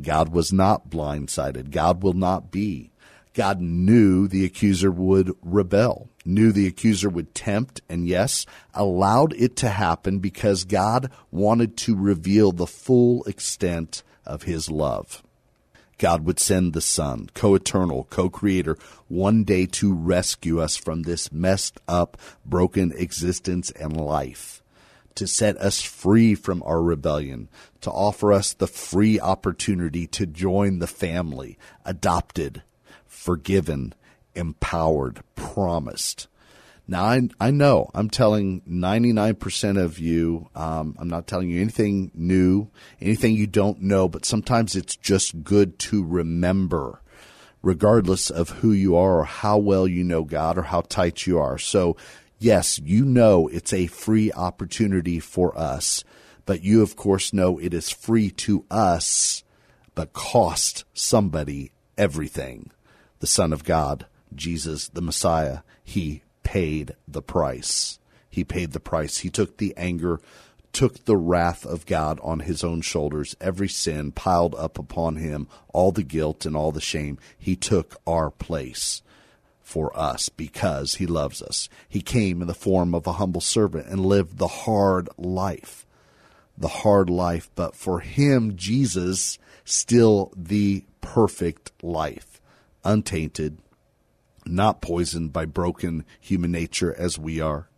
God 0.00 0.30
was 0.30 0.52
not 0.52 0.88
blindsided. 0.88 1.70
God 1.70 2.02
will 2.02 2.14
not 2.14 2.50
be. 2.50 2.92
God 3.38 3.60
knew 3.60 4.26
the 4.26 4.44
accuser 4.44 4.90
would 4.90 5.32
rebel, 5.42 6.08
knew 6.24 6.50
the 6.50 6.66
accuser 6.66 7.08
would 7.08 7.36
tempt, 7.36 7.80
and 7.88 8.04
yes, 8.04 8.44
allowed 8.74 9.32
it 9.34 9.54
to 9.58 9.68
happen 9.68 10.18
because 10.18 10.64
God 10.64 11.08
wanted 11.30 11.76
to 11.76 11.94
reveal 11.94 12.50
the 12.50 12.66
full 12.66 13.22
extent 13.26 14.02
of 14.26 14.42
his 14.42 14.72
love. 14.72 15.22
God 15.98 16.24
would 16.24 16.40
send 16.40 16.72
the 16.72 16.80
Son, 16.80 17.30
co 17.32 17.54
eternal, 17.54 18.08
co 18.10 18.28
creator, 18.28 18.76
one 19.06 19.44
day 19.44 19.66
to 19.66 19.94
rescue 19.94 20.60
us 20.60 20.76
from 20.76 21.02
this 21.02 21.30
messed 21.30 21.78
up, 21.86 22.18
broken 22.44 22.92
existence 22.96 23.70
and 23.70 23.96
life, 23.96 24.64
to 25.14 25.28
set 25.28 25.56
us 25.58 25.80
free 25.80 26.34
from 26.34 26.60
our 26.64 26.82
rebellion, 26.82 27.48
to 27.82 27.90
offer 27.92 28.32
us 28.32 28.52
the 28.52 28.66
free 28.66 29.20
opportunity 29.20 30.08
to 30.08 30.26
join 30.26 30.80
the 30.80 30.88
family, 30.88 31.56
adopted, 31.84 32.64
forgiven, 33.28 33.92
empowered, 34.34 35.20
promised. 35.36 36.28
Now, 36.86 37.04
I, 37.04 37.28
I 37.38 37.50
know 37.50 37.90
I'm 37.92 38.08
telling 38.08 38.62
99% 38.62 39.78
of 39.78 39.98
you, 39.98 40.48
um, 40.54 40.96
I'm 40.98 41.08
not 41.08 41.26
telling 41.26 41.50
you 41.50 41.60
anything 41.60 42.10
new, 42.14 42.70
anything 43.02 43.34
you 43.34 43.46
don't 43.46 43.82
know, 43.82 44.08
but 44.08 44.24
sometimes 44.24 44.74
it's 44.74 44.96
just 44.96 45.44
good 45.44 45.78
to 45.80 46.02
remember. 46.02 47.02
regardless 47.62 48.30
of 48.30 48.50
who 48.50 48.72
you 48.72 48.96
are 48.96 49.18
or 49.20 49.24
how 49.24 49.58
well 49.58 49.86
you 49.86 50.04
know 50.04 50.22
God 50.24 50.56
or 50.58 50.62
how 50.62 50.80
tight 50.82 51.26
you 51.26 51.38
are. 51.38 51.58
So, 51.58 51.96
yes, 52.38 52.78
you 52.78 53.04
know 53.04 53.48
it's 53.48 53.72
a 53.72 53.88
free 53.88 54.32
opportunity 54.32 55.20
for 55.20 55.56
us, 55.58 56.04
but 56.46 56.62
you, 56.62 56.82
of 56.82 56.96
course, 56.96 57.32
know 57.32 57.58
it 57.58 57.74
is 57.74 57.90
free 57.90 58.30
to 58.30 58.64
us, 58.70 59.42
but 59.94 60.12
cost 60.12 60.84
somebody 60.94 61.72
everything. 61.96 62.70
The 63.20 63.26
Son 63.26 63.52
of 63.52 63.64
God, 63.64 64.06
Jesus, 64.34 64.88
the 64.88 65.02
Messiah, 65.02 65.60
he 65.82 66.22
paid 66.42 66.94
the 67.06 67.22
price. 67.22 67.98
He 68.30 68.44
paid 68.44 68.72
the 68.72 68.80
price. 68.80 69.18
He 69.18 69.30
took 69.30 69.56
the 69.56 69.74
anger 69.76 70.20
took 70.72 71.04
the 71.04 71.16
wrath 71.16 71.64
of 71.66 71.86
God 71.86 72.20
on 72.22 72.40
his 72.40 72.62
own 72.62 72.80
shoulders, 72.80 73.34
every 73.40 73.68
sin 73.68 74.12
piled 74.12 74.54
up 74.54 74.78
upon 74.78 75.16
him, 75.16 75.48
all 75.72 75.92
the 75.92 76.02
guilt 76.02 76.46
and 76.46 76.56
all 76.56 76.72
the 76.72 76.80
shame. 76.80 77.18
He 77.36 77.56
took 77.56 77.96
our 78.06 78.30
place 78.30 79.02
for 79.60 79.96
us 79.98 80.28
because 80.28 80.94
he 80.94 81.06
loves 81.06 81.42
us. 81.42 81.68
He 81.88 82.00
came 82.00 82.40
in 82.40 82.48
the 82.48 82.54
form 82.54 82.94
of 82.94 83.06
a 83.06 83.14
humble 83.14 83.40
servant 83.40 83.86
and 83.88 84.06
lived 84.06 84.38
the 84.38 84.48
hard 84.48 85.08
life. 85.18 85.84
The 86.56 86.68
hard 86.68 87.08
life, 87.10 87.50
but 87.54 87.76
for 87.76 88.00
him, 88.00 88.56
Jesus, 88.56 89.38
still 89.64 90.32
the 90.36 90.84
perfect 91.00 91.72
life, 91.82 92.37
untainted, 92.84 93.58
not 94.46 94.80
poisoned 94.80 95.32
by 95.32 95.44
broken 95.44 96.04
human 96.20 96.52
nature 96.52 96.94
as 96.98 97.18
we 97.18 97.40
are 97.40 97.68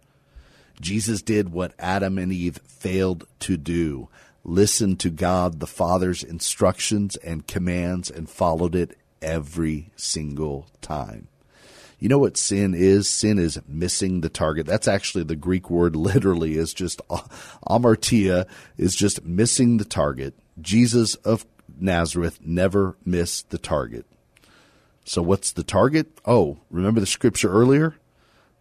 Jesus 0.81 1.21
did 1.21 1.51
what 1.51 1.75
Adam 1.79 2.17
and 2.19 2.33
Eve 2.33 2.59
failed 2.65 3.27
to 3.41 3.57
do 3.57 4.09
listened 4.43 4.99
to 5.01 5.11
God 5.11 5.61
the 5.61 5.67
Father's 5.67 6.25
instructions 6.25 7.17
and 7.17 7.47
commands 7.47 8.11
and 8.11 8.29
followed 8.29 8.75
it 8.75 8.97
every 9.21 9.91
single 9.97 10.67
time. 10.81 11.29
You 11.99 12.09
know 12.09 12.19
what 12.19 12.39
sin 12.39 12.73
is? 12.75 13.11
Sin 13.11 13.39
is 13.39 13.61
missing 13.69 14.23
the 14.23 14.31
target. 14.31 14.65
That's 14.65 14.89
actually 14.89 15.25
the 15.25 15.37
Greek 15.37 15.69
word 15.69 15.95
literally 15.95 16.57
is 16.57 16.73
just 16.73 17.03
amartia 17.69 18.47
is 18.79 18.95
just 18.95 19.23
missing 19.23 19.77
the 19.77 19.85
target. 19.85 20.35
Jesus 20.59 21.17
of 21.17 21.45
Nazareth 21.79 22.39
never 22.43 22.97
missed 23.05 23.51
the 23.51 23.59
target. 23.59 24.07
So 25.11 25.23
what's 25.23 25.51
the 25.51 25.65
target? 25.65 26.07
Oh, 26.25 26.59
remember 26.71 27.01
the 27.01 27.07
scripture 27.07 27.51
earlier? 27.51 27.97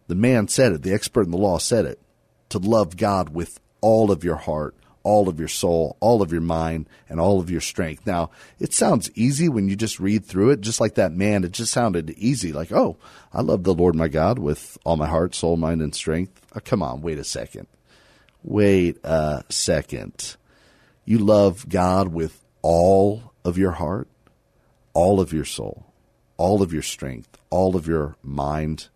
The 0.08 0.16
man 0.16 0.48
said 0.48 0.72
it. 0.72 0.82
The 0.82 0.92
expert 0.92 1.26
in 1.26 1.30
the 1.30 1.36
law 1.36 1.58
said 1.58 1.84
it 1.84 2.00
to 2.48 2.58
love 2.58 2.96
God 2.96 3.28
with 3.28 3.60
all 3.80 4.10
of 4.10 4.24
your 4.24 4.34
heart, 4.34 4.74
all 5.04 5.28
of 5.28 5.38
your 5.38 5.46
soul, 5.46 5.96
all 6.00 6.22
of 6.22 6.32
your 6.32 6.40
mind, 6.40 6.88
and 7.08 7.20
all 7.20 7.38
of 7.38 7.52
your 7.52 7.60
strength. 7.60 8.04
Now, 8.04 8.32
it 8.58 8.74
sounds 8.74 9.12
easy 9.14 9.48
when 9.48 9.68
you 9.68 9.76
just 9.76 10.00
read 10.00 10.24
through 10.24 10.50
it, 10.50 10.60
just 10.60 10.80
like 10.80 10.96
that 10.96 11.12
man. 11.12 11.44
It 11.44 11.52
just 11.52 11.72
sounded 11.72 12.10
easy, 12.18 12.52
like, 12.52 12.72
oh, 12.72 12.96
I 13.32 13.42
love 13.42 13.62
the 13.62 13.72
Lord 13.72 13.94
my 13.94 14.08
God 14.08 14.40
with 14.40 14.76
all 14.82 14.96
my 14.96 15.06
heart, 15.06 15.36
soul, 15.36 15.56
mind, 15.56 15.82
and 15.82 15.94
strength. 15.94 16.44
Oh, 16.56 16.60
come 16.64 16.82
on, 16.82 17.00
wait 17.00 17.20
a 17.20 17.24
second. 17.24 17.68
Wait 18.42 18.98
a 19.04 19.44
second. 19.50 20.34
You 21.04 21.18
love 21.18 21.68
God 21.68 22.08
with 22.08 22.44
all 22.60 23.34
of 23.44 23.56
your 23.56 23.70
heart, 23.70 24.08
all 24.94 25.20
of 25.20 25.32
your 25.32 25.44
soul, 25.44 25.86
all 26.40 26.62
of 26.62 26.72
your 26.72 26.82
strength, 26.82 27.36
all 27.50 27.76
of 27.76 27.86
your 27.86 28.16
mind. 28.22 28.88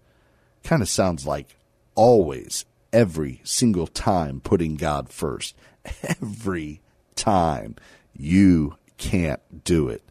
Kind 0.63 0.81
of 0.81 0.89
sounds 0.89 1.27
like 1.27 1.57
always 1.95 2.65
every 2.91 3.43
single 3.45 3.87
time 3.87 4.41
putting 4.41 4.77
God 4.77 5.11
first. 5.11 5.55
Every 6.03 6.81
time. 7.15 7.77
You 8.17 8.77
can't 8.97 9.63
do 9.63 9.91
it. 9.91 10.03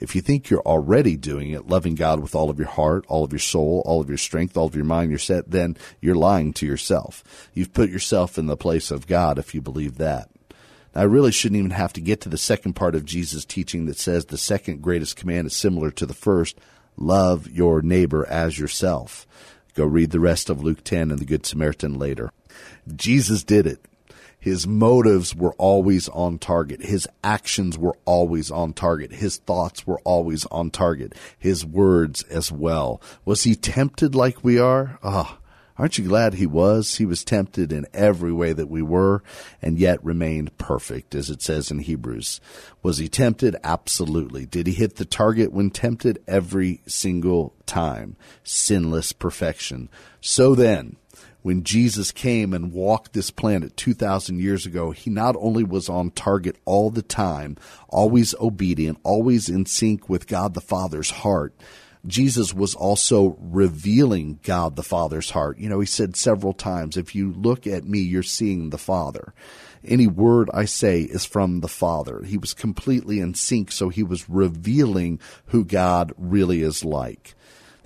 If 0.00 0.16
you 0.16 0.20
think 0.20 0.50
you're 0.50 0.60
already 0.62 1.16
doing 1.16 1.50
it, 1.50 1.68
loving 1.68 1.94
God 1.94 2.18
with 2.18 2.34
all 2.34 2.50
of 2.50 2.58
your 2.58 2.66
heart, 2.66 3.04
all 3.06 3.22
of 3.22 3.30
your 3.30 3.38
soul, 3.38 3.84
all 3.86 4.00
of 4.00 4.08
your 4.08 4.18
strength, 4.18 4.56
all 4.56 4.66
of 4.66 4.74
your 4.74 4.84
mind, 4.84 5.10
your 5.10 5.20
set, 5.20 5.52
then 5.52 5.76
you're 6.00 6.16
lying 6.16 6.52
to 6.54 6.66
yourself. 6.66 7.22
You've 7.54 7.72
put 7.72 7.90
yourself 7.90 8.36
in 8.36 8.46
the 8.46 8.56
place 8.56 8.90
of 8.90 9.06
God 9.06 9.38
if 9.38 9.54
you 9.54 9.62
believe 9.62 9.98
that. 9.98 10.28
I 10.94 11.02
really 11.02 11.32
shouldn't 11.32 11.58
even 11.58 11.72
have 11.72 11.92
to 11.94 12.00
get 12.00 12.20
to 12.22 12.28
the 12.28 12.38
second 12.38 12.74
part 12.74 12.94
of 12.94 13.04
Jesus' 13.04 13.44
teaching 13.44 13.86
that 13.86 13.98
says 13.98 14.26
the 14.26 14.38
second 14.38 14.82
greatest 14.82 15.16
command 15.16 15.48
is 15.48 15.56
similar 15.56 15.90
to 15.92 16.06
the 16.06 16.14
first 16.14 16.56
love 16.96 17.50
your 17.50 17.82
neighbor 17.82 18.26
as 18.28 18.58
yourself. 18.58 19.26
Go 19.74 19.84
read 19.84 20.10
the 20.10 20.20
rest 20.20 20.48
of 20.48 20.62
Luke 20.62 20.84
10 20.84 21.10
and 21.10 21.18
the 21.18 21.24
Good 21.24 21.44
Samaritan 21.44 21.98
later. 21.98 22.30
Jesus 22.94 23.42
did 23.42 23.66
it. 23.66 23.80
His 24.38 24.66
motives 24.66 25.34
were 25.34 25.54
always 25.54 26.08
on 26.10 26.38
target. 26.38 26.82
His 26.82 27.08
actions 27.24 27.78
were 27.78 27.96
always 28.04 28.50
on 28.50 28.74
target. 28.74 29.10
His 29.10 29.38
thoughts 29.38 29.86
were 29.86 30.00
always 30.04 30.44
on 30.46 30.70
target. 30.70 31.14
His 31.38 31.64
words 31.64 32.22
as 32.24 32.52
well. 32.52 33.00
Was 33.24 33.44
he 33.44 33.54
tempted 33.54 34.14
like 34.14 34.44
we 34.44 34.58
are? 34.58 34.98
Ah, 35.02 35.38
oh, 35.38 35.43
Aren't 35.76 35.98
you 35.98 36.06
glad 36.06 36.34
he 36.34 36.46
was? 36.46 36.96
He 36.96 37.04
was 37.04 37.24
tempted 37.24 37.72
in 37.72 37.86
every 37.92 38.32
way 38.32 38.52
that 38.52 38.70
we 38.70 38.80
were, 38.80 39.24
and 39.60 39.76
yet 39.76 40.04
remained 40.04 40.56
perfect, 40.56 41.16
as 41.16 41.30
it 41.30 41.42
says 41.42 41.70
in 41.70 41.80
Hebrews. 41.80 42.40
Was 42.82 42.98
he 42.98 43.08
tempted? 43.08 43.56
Absolutely. 43.64 44.46
Did 44.46 44.68
he 44.68 44.72
hit 44.72 44.96
the 44.96 45.04
target 45.04 45.52
when 45.52 45.70
tempted? 45.70 46.22
Every 46.28 46.80
single 46.86 47.54
time. 47.66 48.16
Sinless 48.44 49.12
perfection. 49.12 49.88
So 50.20 50.54
then, 50.54 50.96
when 51.42 51.62
Jesus 51.64 52.12
came 52.12 52.54
and 52.54 52.72
walked 52.72 53.12
this 53.12 53.30
planet 53.30 53.76
2,000 53.76 54.38
years 54.38 54.64
ago, 54.64 54.92
he 54.92 55.10
not 55.10 55.36
only 55.38 55.64
was 55.64 55.88
on 55.90 56.10
target 56.12 56.56
all 56.64 56.88
the 56.88 57.02
time, 57.02 57.56
always 57.88 58.34
obedient, 58.40 58.98
always 59.02 59.48
in 59.48 59.66
sync 59.66 60.08
with 60.08 60.26
God 60.26 60.54
the 60.54 60.62
Father's 60.62 61.10
heart, 61.10 61.52
Jesus 62.06 62.52
was 62.52 62.74
also 62.74 63.36
revealing 63.40 64.38
God 64.42 64.76
the 64.76 64.82
Father's 64.82 65.30
heart. 65.30 65.58
You 65.58 65.68
know, 65.68 65.80
he 65.80 65.86
said 65.86 66.16
several 66.16 66.52
times, 66.52 66.96
if 66.96 67.14
you 67.14 67.32
look 67.32 67.66
at 67.66 67.84
me, 67.84 68.00
you're 68.00 68.22
seeing 68.22 68.70
the 68.70 68.78
Father. 68.78 69.32
Any 69.82 70.06
word 70.06 70.50
I 70.52 70.64
say 70.64 71.02
is 71.02 71.24
from 71.24 71.60
the 71.60 71.68
Father. 71.68 72.22
He 72.22 72.38
was 72.38 72.54
completely 72.54 73.20
in 73.20 73.34
sync, 73.34 73.72
so 73.72 73.88
he 73.88 74.02
was 74.02 74.28
revealing 74.28 75.20
who 75.46 75.64
God 75.64 76.12
really 76.16 76.62
is 76.62 76.84
like. 76.84 77.34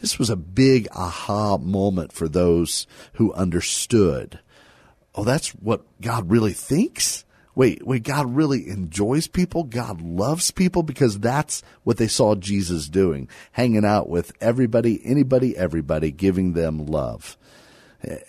This 0.01 0.19
was 0.19 0.31
a 0.31 0.37
big 0.37 0.89
aha 0.95 1.59
moment 1.59 2.13
for 2.13 2.29
those 2.29 2.87
who 3.15 3.33
understood. 3.33 4.39
Oh, 5.15 5.25
that's 5.25 5.51
what 5.51 5.83
God 6.01 6.31
really 6.31 6.53
thinks? 6.53 7.25
Wait, 7.59 7.85
wait, 7.85 8.05
God 8.05 8.37
really 8.37 8.69
enjoys 8.69 9.27
people? 9.27 9.65
God 9.65 10.01
loves 10.01 10.53
people? 10.53 10.85
Because 10.85 11.19
that's 11.19 11.61
what 11.83 11.97
they 11.97 12.07
saw 12.07 12.37
Jesus 12.37 12.89
doing, 12.89 13.29
hanging 13.51 13.85
out 13.85 14.09
with 14.09 14.31
everybody, 14.41 15.01
anybody, 15.05 15.57
everybody, 15.57 16.13
giving 16.13 16.53
them 16.53 16.87
love. 16.87 17.37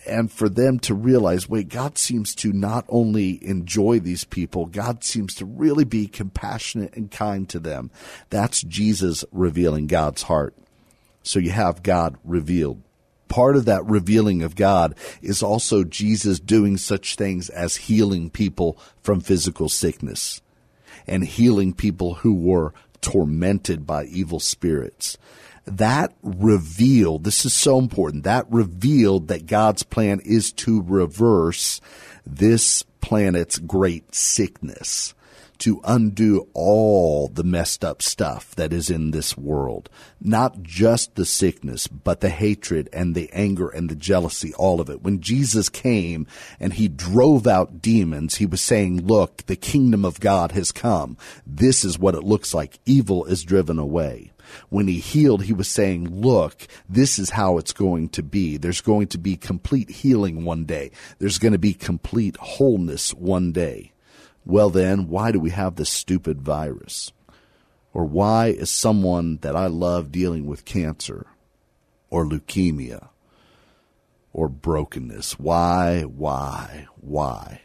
And 0.04 0.32
for 0.32 0.48
them 0.48 0.80
to 0.80 0.94
realize, 0.94 1.48
wait, 1.48 1.68
God 1.68 1.96
seems 1.96 2.34
to 2.34 2.52
not 2.52 2.84
only 2.88 3.38
enjoy 3.46 4.00
these 4.00 4.24
people, 4.24 4.66
God 4.66 5.04
seems 5.04 5.36
to 5.36 5.44
really 5.44 5.84
be 5.84 6.08
compassionate 6.08 6.96
and 6.96 7.08
kind 7.08 7.48
to 7.50 7.60
them. 7.60 7.92
That's 8.30 8.62
Jesus 8.62 9.24
revealing 9.30 9.86
God's 9.86 10.22
heart. 10.22 10.56
So 11.22 11.38
you 11.38 11.52
have 11.52 11.84
God 11.84 12.16
revealed 12.24 12.82
part 13.30 13.56
of 13.56 13.64
that 13.64 13.86
revealing 13.86 14.42
of 14.42 14.56
God 14.56 14.94
is 15.22 15.42
also 15.42 15.84
Jesus 15.84 16.38
doing 16.38 16.76
such 16.76 17.14
things 17.14 17.48
as 17.48 17.76
healing 17.76 18.28
people 18.28 18.76
from 19.02 19.20
physical 19.20 19.70
sickness 19.70 20.42
and 21.06 21.24
healing 21.24 21.72
people 21.72 22.14
who 22.14 22.34
were 22.34 22.74
tormented 23.00 23.86
by 23.86 24.04
evil 24.04 24.40
spirits. 24.40 25.16
That 25.64 26.12
revealed, 26.22 27.24
this 27.24 27.46
is 27.46 27.54
so 27.54 27.78
important, 27.78 28.24
that 28.24 28.50
revealed 28.50 29.28
that 29.28 29.46
God's 29.46 29.84
plan 29.84 30.20
is 30.24 30.52
to 30.54 30.82
reverse 30.82 31.80
this 32.26 32.82
planet's 33.00 33.58
great 33.58 34.14
sickness 34.14 35.14
to 35.60 35.80
undo 35.84 36.48
all 36.54 37.28
the 37.28 37.44
messed 37.44 37.84
up 37.84 38.02
stuff 38.02 38.54
that 38.56 38.72
is 38.72 38.90
in 38.90 39.10
this 39.10 39.36
world. 39.36 39.88
Not 40.20 40.62
just 40.62 41.14
the 41.14 41.24
sickness, 41.24 41.86
but 41.86 42.20
the 42.20 42.28
hatred 42.28 42.88
and 42.92 43.14
the 43.14 43.30
anger 43.32 43.68
and 43.68 43.88
the 43.88 43.94
jealousy, 43.94 44.52
all 44.54 44.80
of 44.80 44.90
it. 44.90 45.02
When 45.02 45.20
Jesus 45.20 45.68
came 45.68 46.26
and 46.58 46.72
he 46.72 46.88
drove 46.88 47.46
out 47.46 47.80
demons, 47.80 48.36
he 48.36 48.46
was 48.46 48.60
saying, 48.60 49.06
look, 49.06 49.46
the 49.46 49.56
kingdom 49.56 50.04
of 50.04 50.20
God 50.20 50.52
has 50.52 50.72
come. 50.72 51.16
This 51.46 51.84
is 51.84 51.98
what 51.98 52.14
it 52.14 52.24
looks 52.24 52.52
like. 52.52 52.78
Evil 52.84 53.24
is 53.24 53.42
driven 53.42 53.78
away 53.78 54.32
when 54.68 54.88
he 54.88 54.98
healed, 54.98 55.44
he 55.44 55.52
was 55.52 55.68
saying, 55.68 56.20
look, 56.20 56.66
this 56.88 57.18
is 57.18 57.30
how 57.30 57.58
it's 57.58 57.72
going 57.72 58.08
to 58.10 58.22
be. 58.22 58.56
There's 58.56 58.80
going 58.80 59.08
to 59.08 59.18
be 59.18 59.36
complete 59.36 59.90
healing 59.90 60.44
one 60.44 60.64
day. 60.64 60.90
There's 61.18 61.38
going 61.38 61.52
to 61.52 61.58
be 61.58 61.74
complete 61.74 62.36
wholeness 62.36 63.14
one 63.14 63.52
day. 63.52 63.89
Well, 64.44 64.70
then, 64.70 65.08
why 65.08 65.32
do 65.32 65.40
we 65.40 65.50
have 65.50 65.76
this 65.76 65.90
stupid 65.90 66.42
virus? 66.42 67.12
Or 67.92 68.04
why 68.04 68.48
is 68.48 68.70
someone 68.70 69.38
that 69.42 69.56
I 69.56 69.66
love 69.66 70.12
dealing 70.12 70.46
with 70.46 70.64
cancer 70.64 71.26
or 72.08 72.24
leukemia 72.24 73.08
or 74.32 74.48
brokenness? 74.48 75.38
Why, 75.38 76.02
why, 76.02 76.86
why? 77.00 77.62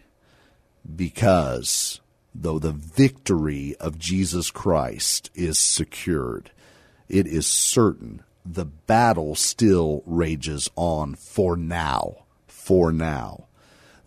Because 0.95 2.01
though 2.33 2.59
the 2.59 2.71
victory 2.71 3.75
of 3.79 3.99
Jesus 3.99 4.51
Christ 4.51 5.29
is 5.33 5.57
secured, 5.57 6.51
it 7.07 7.27
is 7.27 7.47
certain 7.47 8.23
the 8.45 8.65
battle 8.65 9.35
still 9.35 10.03
rages 10.05 10.69
on 10.75 11.15
for 11.15 11.55
now. 11.55 12.25
For 12.47 12.91
now. 12.91 13.44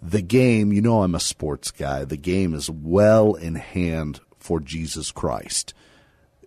The 0.00 0.22
game, 0.22 0.72
you 0.72 0.80
know, 0.80 1.02
I'm 1.02 1.14
a 1.14 1.20
sports 1.20 1.70
guy. 1.70 2.04
The 2.04 2.16
game 2.16 2.54
is 2.54 2.70
well 2.70 3.34
in 3.34 3.56
hand 3.56 4.20
for 4.38 4.60
Jesus 4.60 5.10
Christ. 5.10 5.74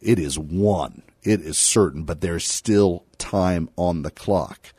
It 0.01 0.19
is 0.19 0.39
won. 0.39 1.03
It 1.23 1.41
is 1.41 1.57
certain, 1.57 2.03
but 2.03 2.21
there's 2.21 2.47
still 2.47 3.05
time 3.17 3.69
on 3.77 4.01
the 4.01 4.11
clock. 4.11 4.73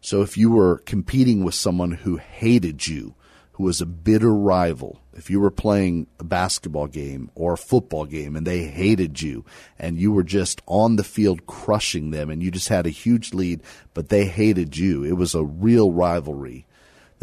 So 0.00 0.22
if 0.22 0.36
you 0.36 0.50
were 0.50 0.78
competing 0.78 1.44
with 1.44 1.54
someone 1.54 1.92
who 1.92 2.16
hated 2.16 2.86
you, 2.86 3.14
who 3.52 3.64
was 3.64 3.80
a 3.80 3.86
bitter 3.86 4.32
rival, 4.32 5.00
if 5.12 5.30
you 5.30 5.40
were 5.40 5.50
playing 5.50 6.06
a 6.18 6.24
basketball 6.24 6.86
game 6.86 7.30
or 7.34 7.54
a 7.54 7.58
football 7.58 8.04
game 8.04 8.36
and 8.36 8.46
they 8.46 8.64
hated 8.64 9.22
you 9.22 9.44
and 9.78 9.98
you 9.98 10.12
were 10.12 10.24
just 10.24 10.60
on 10.66 10.96
the 10.96 11.04
field 11.04 11.46
crushing 11.46 12.10
them 12.10 12.30
and 12.30 12.42
you 12.42 12.50
just 12.50 12.68
had 12.68 12.86
a 12.86 12.90
huge 12.90 13.32
lead, 13.32 13.62
but 13.92 14.08
they 14.08 14.26
hated 14.26 14.76
you, 14.76 15.04
it 15.04 15.14
was 15.14 15.34
a 15.34 15.44
real 15.44 15.90
rivalry 15.92 16.66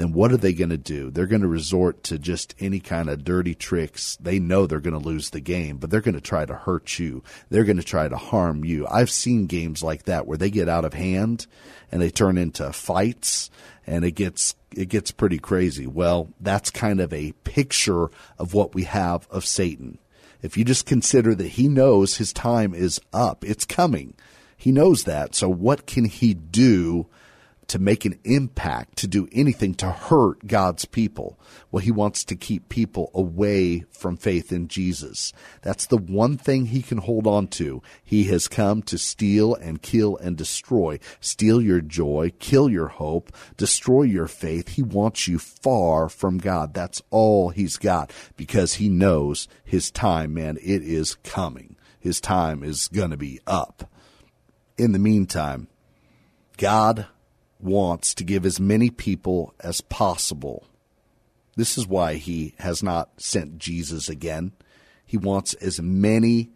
then 0.02 0.14
what 0.14 0.32
are 0.32 0.38
they 0.38 0.54
going 0.54 0.72
to 0.72 0.78
do? 0.78 1.12
They're 1.12 1.28
going 1.28 1.44
to 1.44 1.48
resort 1.48 2.04
to 2.06 2.18
just 2.18 2.56
any 2.60 2.80
kind 2.80 3.10
of 3.10 3.24
dirty 3.24 3.54
tricks. 3.54 4.18
They 4.20 4.40
know 4.40 4.66
they're 4.66 4.80
going 4.80 5.00
to 5.00 5.08
lose 5.08 5.30
the 5.30 5.40
game, 5.40 5.78
but 5.78 5.90
they're 5.90 6.02
going 6.02 6.16
to 6.16 6.22
try 6.22 6.46
to 6.46 6.56
hurt 6.56 6.98
you. 6.98 7.24
They're 7.50 7.64
going 7.64 7.78
to 7.78 7.84
try 7.84 8.08
to 8.08 8.18
harm 8.18 8.66
you. 8.66 8.88
I've 8.88 9.12
seen 9.12 9.46
games 9.46 9.84
like 9.84 10.04
that 10.04 10.26
where 10.26 10.38
they 10.38 10.50
get 10.50 10.68
out 10.68 10.86
of 10.86 10.94
hand 10.94 11.46
and 11.92 12.02
they 12.02 12.10
turn 12.10 12.38
into 12.38 12.74
fights 12.74 13.52
and 13.86 14.04
it 14.04 14.12
gets 14.12 14.56
it 14.76 14.90
gets 14.90 15.12
pretty 15.12 15.38
crazy. 15.38 15.86
Well, 15.86 16.30
that's 16.40 16.70
kind 16.72 17.02
of 17.02 17.14
a 17.14 17.34
picture 17.44 18.10
of 18.40 18.54
what 18.54 18.74
we 18.74 18.86
have 18.86 19.28
of 19.30 19.46
Satan. 19.46 20.00
If 20.42 20.58
you 20.58 20.66
just 20.66 20.86
consider 20.86 21.36
that 21.36 21.50
he 21.50 21.68
knows 21.68 22.18
his 22.18 22.34
time 22.34 22.74
is 22.74 23.00
up, 23.14 23.44
it's 23.44 23.66
coming. 23.66 24.16
He 24.58 24.72
knows 24.72 25.04
that. 25.04 25.36
So 25.36 25.50
what 25.50 25.86
can 25.86 26.06
he 26.06 26.34
do 26.34 27.08
to 27.72 27.80
make 27.80 28.04
an 28.04 28.20
impact, 28.26 28.98
to 28.98 29.08
do 29.08 29.30
anything 29.32 29.74
to 29.74 29.90
hurt 29.90 30.46
God's 30.46 30.84
people. 30.84 31.40
Well, 31.72 31.80
he 31.80 31.90
wants 31.90 32.26
to 32.26 32.36
keep 32.36 32.68
people 32.68 33.10
away 33.14 33.86
from 33.92 34.18
faith 34.18 34.52
in 34.52 34.68
Jesus. 34.68 35.32
That's 35.62 35.86
the 35.86 35.96
one 35.98 36.38
thing 36.38 36.66
he 36.66 36.82
can 36.82 36.98
hold 36.98 37.26
on 37.28 37.48
to. 37.48 37.82
He 38.04 38.26
has 38.26 38.50
come 38.50 38.82
to 38.84 38.98
steal 38.98 39.56
and 39.56 39.82
kill 39.82 40.18
and 40.18 40.36
destroy, 40.36 41.00
steal 41.22 41.62
your 41.62 41.80
joy, 41.80 42.34
kill 42.40 42.70
your 42.70 42.90
hope, 42.90 43.32
destroy 43.56 44.04
your 44.04 44.28
faith. 44.28 44.68
He 44.68 44.84
wants 44.84 45.30
you 45.30 45.40
far 45.40 46.10
from 46.10 46.40
God. 46.40 46.74
That's 46.74 47.02
all 47.10 47.52
he's 47.52 47.78
got 47.78 48.12
because 48.36 48.74
he 48.74 48.90
knows 48.90 49.48
his 49.64 49.90
time, 49.92 50.34
man, 50.34 50.58
it 50.58 50.82
is 50.82 51.16
coming. 51.24 51.78
His 52.02 52.20
time 52.20 52.64
is 52.64 52.90
going 52.90 53.12
to 53.12 53.18
be 53.18 53.40
up. 53.48 53.90
In 54.78 54.92
the 54.92 55.00
meantime, 55.00 55.70
God 56.58 57.08
wants 57.64 58.14
to 58.16 58.24
give 58.24 58.46
as 58.46 58.60
many 58.60 58.90
people 58.90 59.54
as 59.60 59.82
possible. 59.82 60.66
This 61.56 61.78
is 61.78 61.88
why 61.88 62.16
he 62.16 62.56
has 62.60 62.82
not 62.82 63.10
sent 63.22 63.58
Jesus 63.58 64.10
again. 64.10 64.54
He 65.06 65.18
wants 65.18 65.54
as 65.56 65.82
many 65.82 66.52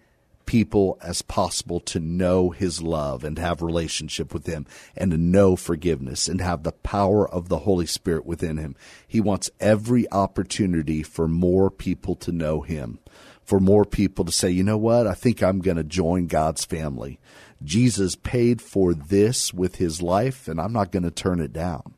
people 0.45 0.97
as 1.01 1.21
possible 1.21 1.79
to 1.79 1.99
know 1.99 2.51
his 2.51 2.81
love 2.81 3.23
and 3.23 3.37
have 3.37 3.61
relationship 3.61 4.33
with 4.33 4.45
him 4.45 4.65
and 4.95 5.11
to 5.11 5.17
know 5.17 5.55
forgiveness 5.55 6.27
and 6.27 6.39
have 6.39 6.63
the 6.63 6.71
power 6.71 7.29
of 7.29 7.49
the 7.49 7.59
Holy 7.59 7.85
Spirit 7.85 8.25
within 8.25 8.57
him. 8.57 8.75
He 9.07 9.19
wants 9.19 9.49
every 9.59 10.09
opportunity 10.11 11.03
for 11.03 11.27
more 11.27 11.69
people 11.69 12.15
to 12.17 12.31
know 12.31 12.61
him, 12.61 12.99
for 13.43 13.59
more 13.59 13.85
people 13.85 14.25
to 14.25 14.31
say, 14.31 14.49
you 14.49 14.63
know 14.63 14.77
what? 14.77 15.07
I 15.07 15.13
think 15.13 15.41
I'm 15.41 15.59
going 15.59 15.77
to 15.77 15.83
join 15.83 16.27
God's 16.27 16.63
family. 16.63 17.19
Jesus 17.63 18.15
paid 18.15 18.61
for 18.61 18.93
this 18.93 19.53
with 19.53 19.77
his 19.77 20.01
life, 20.01 20.47
and 20.47 20.59
I'm 20.59 20.73
not 20.73 20.91
going 20.91 21.03
to 21.03 21.11
turn 21.11 21.39
it 21.39 21.53
down. 21.53 21.93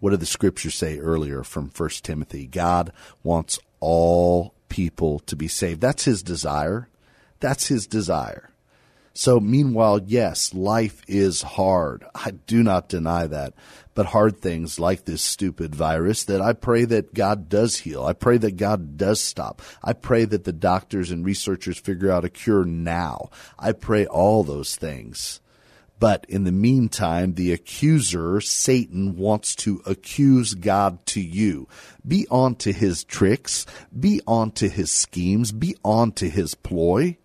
What 0.00 0.10
did 0.10 0.20
the 0.20 0.26
scriptures 0.26 0.74
say 0.74 0.98
earlier 0.98 1.42
from 1.42 1.70
1 1.74 1.90
Timothy? 2.02 2.46
God 2.46 2.92
wants 3.22 3.58
all 3.80 4.54
people 4.68 5.20
to 5.20 5.36
be 5.36 5.48
saved. 5.48 5.80
That's 5.80 6.04
his 6.04 6.22
desire. 6.22 6.88
That's 7.40 7.68
his 7.68 7.86
desire. 7.86 8.50
So, 9.16 9.38
meanwhile, 9.38 10.00
yes, 10.04 10.52
life 10.52 11.02
is 11.06 11.40
hard. 11.40 12.04
I 12.16 12.32
do 12.32 12.64
not 12.64 12.88
deny 12.88 13.28
that. 13.28 13.54
But 13.94 14.06
hard 14.06 14.40
things 14.40 14.80
like 14.80 15.04
this 15.04 15.22
stupid 15.22 15.72
virus 15.72 16.24
that 16.24 16.40
I 16.40 16.52
pray 16.52 16.84
that 16.86 17.14
God 17.14 17.48
does 17.48 17.76
heal. 17.78 18.04
I 18.04 18.12
pray 18.12 18.38
that 18.38 18.56
God 18.56 18.96
does 18.96 19.20
stop. 19.20 19.62
I 19.84 19.92
pray 19.92 20.24
that 20.24 20.42
the 20.42 20.52
doctors 20.52 21.12
and 21.12 21.24
researchers 21.24 21.78
figure 21.78 22.10
out 22.10 22.24
a 22.24 22.28
cure 22.28 22.64
now. 22.64 23.30
I 23.56 23.70
pray 23.70 24.04
all 24.04 24.42
those 24.42 24.74
things. 24.74 25.40
But 26.00 26.26
in 26.28 26.42
the 26.42 26.50
meantime, 26.50 27.34
the 27.34 27.52
accuser, 27.52 28.40
Satan, 28.40 29.16
wants 29.16 29.54
to 29.56 29.80
accuse 29.86 30.54
God 30.54 31.06
to 31.06 31.20
you. 31.20 31.68
Be 32.06 32.26
on 32.32 32.56
to 32.56 32.72
his 32.72 33.04
tricks. 33.04 33.64
Be 33.96 34.20
on 34.26 34.50
to 34.52 34.68
his 34.68 34.90
schemes. 34.90 35.52
Be 35.52 35.76
on 35.84 36.10
to 36.12 36.28
his 36.28 36.56
ploy. 36.56 37.16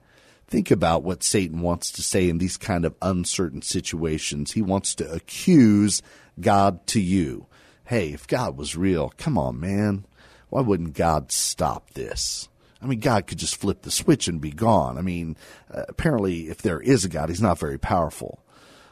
Think 0.50 0.72
about 0.72 1.04
what 1.04 1.22
Satan 1.22 1.62
wants 1.62 1.92
to 1.92 2.02
say 2.02 2.28
in 2.28 2.40
these 2.40 2.58
kind 2.58 2.84
of 2.84 2.96
uncertain 3.04 3.62
situations. 3.62 4.54
He 4.54 4.64
wants 4.64 4.96
to 4.96 5.12
accuse 5.12 6.02
God 6.40 6.88
to 6.88 7.00
you. 7.00 7.46
Hey, 7.86 8.14
if 8.14 8.26
God 8.26 8.58
was 8.58 8.76
real, 8.76 9.14
come 9.16 9.38
on, 9.38 9.60
man. 9.60 10.06
Why 10.50 10.62
wouldn't 10.62 10.96
God 10.96 11.32
stop 11.32 11.92
this? 11.92 12.50
I 12.82 12.88
mean, 12.88 13.00
God 13.00 13.28
could 13.28 13.38
just 13.38 13.58
flip 13.58 13.84
the 13.84 13.92
switch 13.92 14.28
and 14.28 14.42
be 14.42 14.50
gone. 14.50 14.98
I 14.98 15.02
mean, 15.02 15.38
uh, 15.72 15.84
apparently, 15.88 16.50
if 16.50 16.64
there 16.64 16.82
is 16.82 17.06
a 17.06 17.10
God, 17.10 17.30
he's 17.30 17.42
not 17.42 17.60
very 17.60 17.78
powerful. 17.78 18.44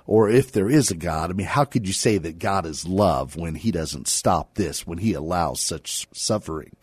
Or 0.06 0.30
if 0.30 0.52
there 0.52 0.70
is 0.70 0.92
a 0.92 0.96
God, 0.96 1.32
I 1.32 1.34
mean, 1.34 1.48
how 1.48 1.66
could 1.66 1.88
you 1.88 1.94
say 1.94 2.20
that 2.20 2.38
God 2.38 2.68
is 2.68 2.88
love 2.88 3.36
when 3.36 3.56
he 3.56 3.72
doesn't 3.72 4.08
stop 4.08 4.54
this, 4.54 4.86
when 4.86 5.00
he 5.00 5.14
allows 5.14 5.60
such 5.60 6.08
suffering? 6.14 6.76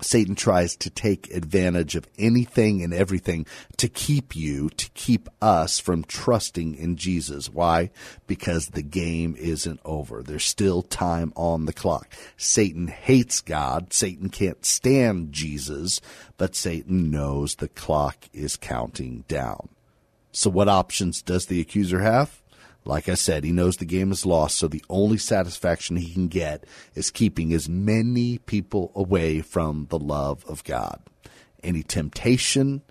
Satan 0.00 0.34
tries 0.34 0.76
to 0.76 0.90
take 0.90 1.34
advantage 1.34 1.96
of 1.96 2.06
anything 2.18 2.82
and 2.82 2.92
everything 2.92 3.46
to 3.76 3.88
keep 3.88 4.34
you, 4.34 4.70
to 4.70 4.90
keep 4.90 5.28
us 5.40 5.78
from 5.78 6.04
trusting 6.04 6.74
in 6.74 6.96
Jesus. 6.96 7.48
Why? 7.48 7.90
Because 8.26 8.68
the 8.68 8.82
game 8.82 9.36
isn't 9.38 9.80
over. 9.84 10.22
There's 10.22 10.44
still 10.44 10.82
time 10.82 11.32
on 11.36 11.66
the 11.66 11.72
clock. 11.72 12.12
Satan 12.36 12.88
hates 12.88 13.40
God. 13.40 13.92
Satan 13.92 14.30
can't 14.30 14.64
stand 14.64 15.32
Jesus, 15.32 16.00
but 16.36 16.56
Satan 16.56 17.10
knows 17.10 17.56
the 17.56 17.68
clock 17.68 18.28
is 18.32 18.56
counting 18.56 19.24
down. 19.28 19.68
So 20.32 20.48
what 20.50 20.68
options 20.68 21.22
does 21.22 21.46
the 21.46 21.60
accuser 21.60 22.00
have? 22.00 22.39
Like 22.84 23.08
I 23.08 23.14
said, 23.14 23.44
he 23.44 23.52
knows 23.52 23.76
the 23.76 23.84
game 23.84 24.10
is 24.10 24.24
lost, 24.24 24.58
so 24.58 24.66
the 24.66 24.84
only 24.88 25.18
satisfaction 25.18 25.96
he 25.96 26.12
can 26.12 26.28
get 26.28 26.64
is 26.94 27.10
keeping 27.10 27.52
as 27.52 27.68
many 27.68 28.38
people 28.38 28.90
away 28.94 29.40
from 29.40 29.86
the 29.90 29.98
love 29.98 30.44
of 30.46 30.64
God. 30.64 31.00
Any 31.62 31.82
temptation, 31.82 32.82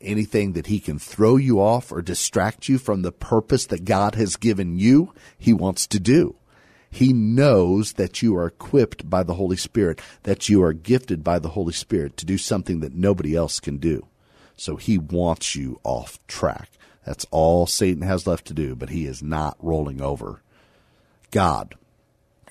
anything 0.00 0.52
that 0.52 0.68
he 0.68 0.78
can 0.78 0.98
throw 0.98 1.36
you 1.36 1.60
off 1.60 1.90
or 1.90 2.02
distract 2.02 2.68
you 2.68 2.78
from 2.78 3.02
the 3.02 3.12
purpose 3.12 3.66
that 3.66 3.84
God 3.84 4.14
has 4.14 4.36
given 4.36 4.78
you, 4.78 5.12
he 5.36 5.52
wants 5.52 5.86
to 5.88 5.98
do. 5.98 6.36
He 6.88 7.12
knows 7.12 7.94
that 7.94 8.22
you 8.22 8.36
are 8.36 8.46
equipped 8.46 9.08
by 9.08 9.22
the 9.22 9.34
Holy 9.34 9.56
Spirit, 9.56 10.00
that 10.24 10.48
you 10.48 10.62
are 10.62 10.74
gifted 10.74 11.24
by 11.24 11.38
the 11.38 11.48
Holy 11.48 11.72
Spirit 11.72 12.16
to 12.18 12.26
do 12.26 12.36
something 12.36 12.80
that 12.80 12.94
nobody 12.94 13.34
else 13.34 13.60
can 13.60 13.78
do. 13.78 14.06
So 14.56 14.76
he 14.76 14.98
wants 14.98 15.56
you 15.56 15.80
off 15.82 16.24
track. 16.26 16.68
That's 17.04 17.26
all 17.30 17.66
Satan 17.66 18.02
has 18.02 18.26
left 18.26 18.46
to 18.46 18.54
do, 18.54 18.74
but 18.74 18.90
he 18.90 19.06
is 19.06 19.22
not 19.22 19.56
rolling 19.60 20.00
over. 20.00 20.42
God 21.30 21.74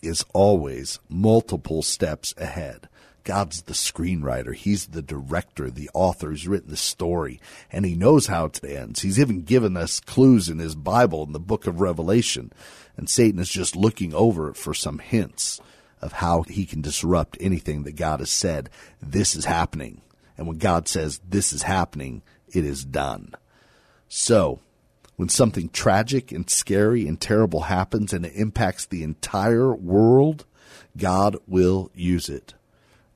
is 0.01 0.25
always 0.33 0.99
multiple 1.07 1.81
steps 1.81 2.33
ahead. 2.37 2.87
God's 3.23 3.63
the 3.63 3.73
screenwriter. 3.73 4.55
He's 4.55 4.87
the 4.87 5.03
director, 5.03 5.69
the 5.69 5.91
author 5.93 6.29
who's 6.29 6.47
written 6.47 6.71
the 6.71 6.77
story, 6.77 7.39
and 7.71 7.85
he 7.85 7.95
knows 7.95 8.27
how 8.27 8.45
it 8.45 8.63
ends. 8.63 9.01
He's 9.01 9.19
even 9.19 9.43
given 9.43 9.77
us 9.77 9.99
clues 9.99 10.49
in 10.49 10.57
his 10.57 10.75
Bible 10.75 11.23
in 11.23 11.31
the 11.31 11.39
book 11.39 11.67
of 11.67 11.81
Revelation, 11.81 12.51
and 12.97 13.07
Satan 13.07 13.39
is 13.39 13.49
just 13.49 13.75
looking 13.75 14.13
over 14.13 14.53
for 14.53 14.73
some 14.73 14.99
hints 14.99 15.61
of 16.01 16.13
how 16.13 16.41
he 16.43 16.65
can 16.65 16.81
disrupt 16.81 17.37
anything 17.39 17.83
that 17.83 17.95
God 17.95 18.19
has 18.21 18.31
said. 18.31 18.69
This 19.01 19.35
is 19.35 19.45
happening. 19.45 20.01
And 20.35 20.47
when 20.47 20.57
God 20.57 20.87
says 20.87 21.21
this 21.29 21.53
is 21.53 21.61
happening, 21.61 22.23
it 22.51 22.65
is 22.65 22.83
done. 22.83 23.35
So, 24.13 24.59
when 25.15 25.29
something 25.29 25.69
tragic 25.69 26.33
and 26.33 26.49
scary 26.49 27.07
and 27.07 27.19
terrible 27.19 27.61
happens 27.61 28.11
and 28.11 28.25
it 28.25 28.35
impacts 28.35 28.85
the 28.85 29.03
entire 29.03 29.73
world, 29.73 30.43
God 30.97 31.37
will 31.47 31.89
use 31.95 32.27
it. 32.27 32.53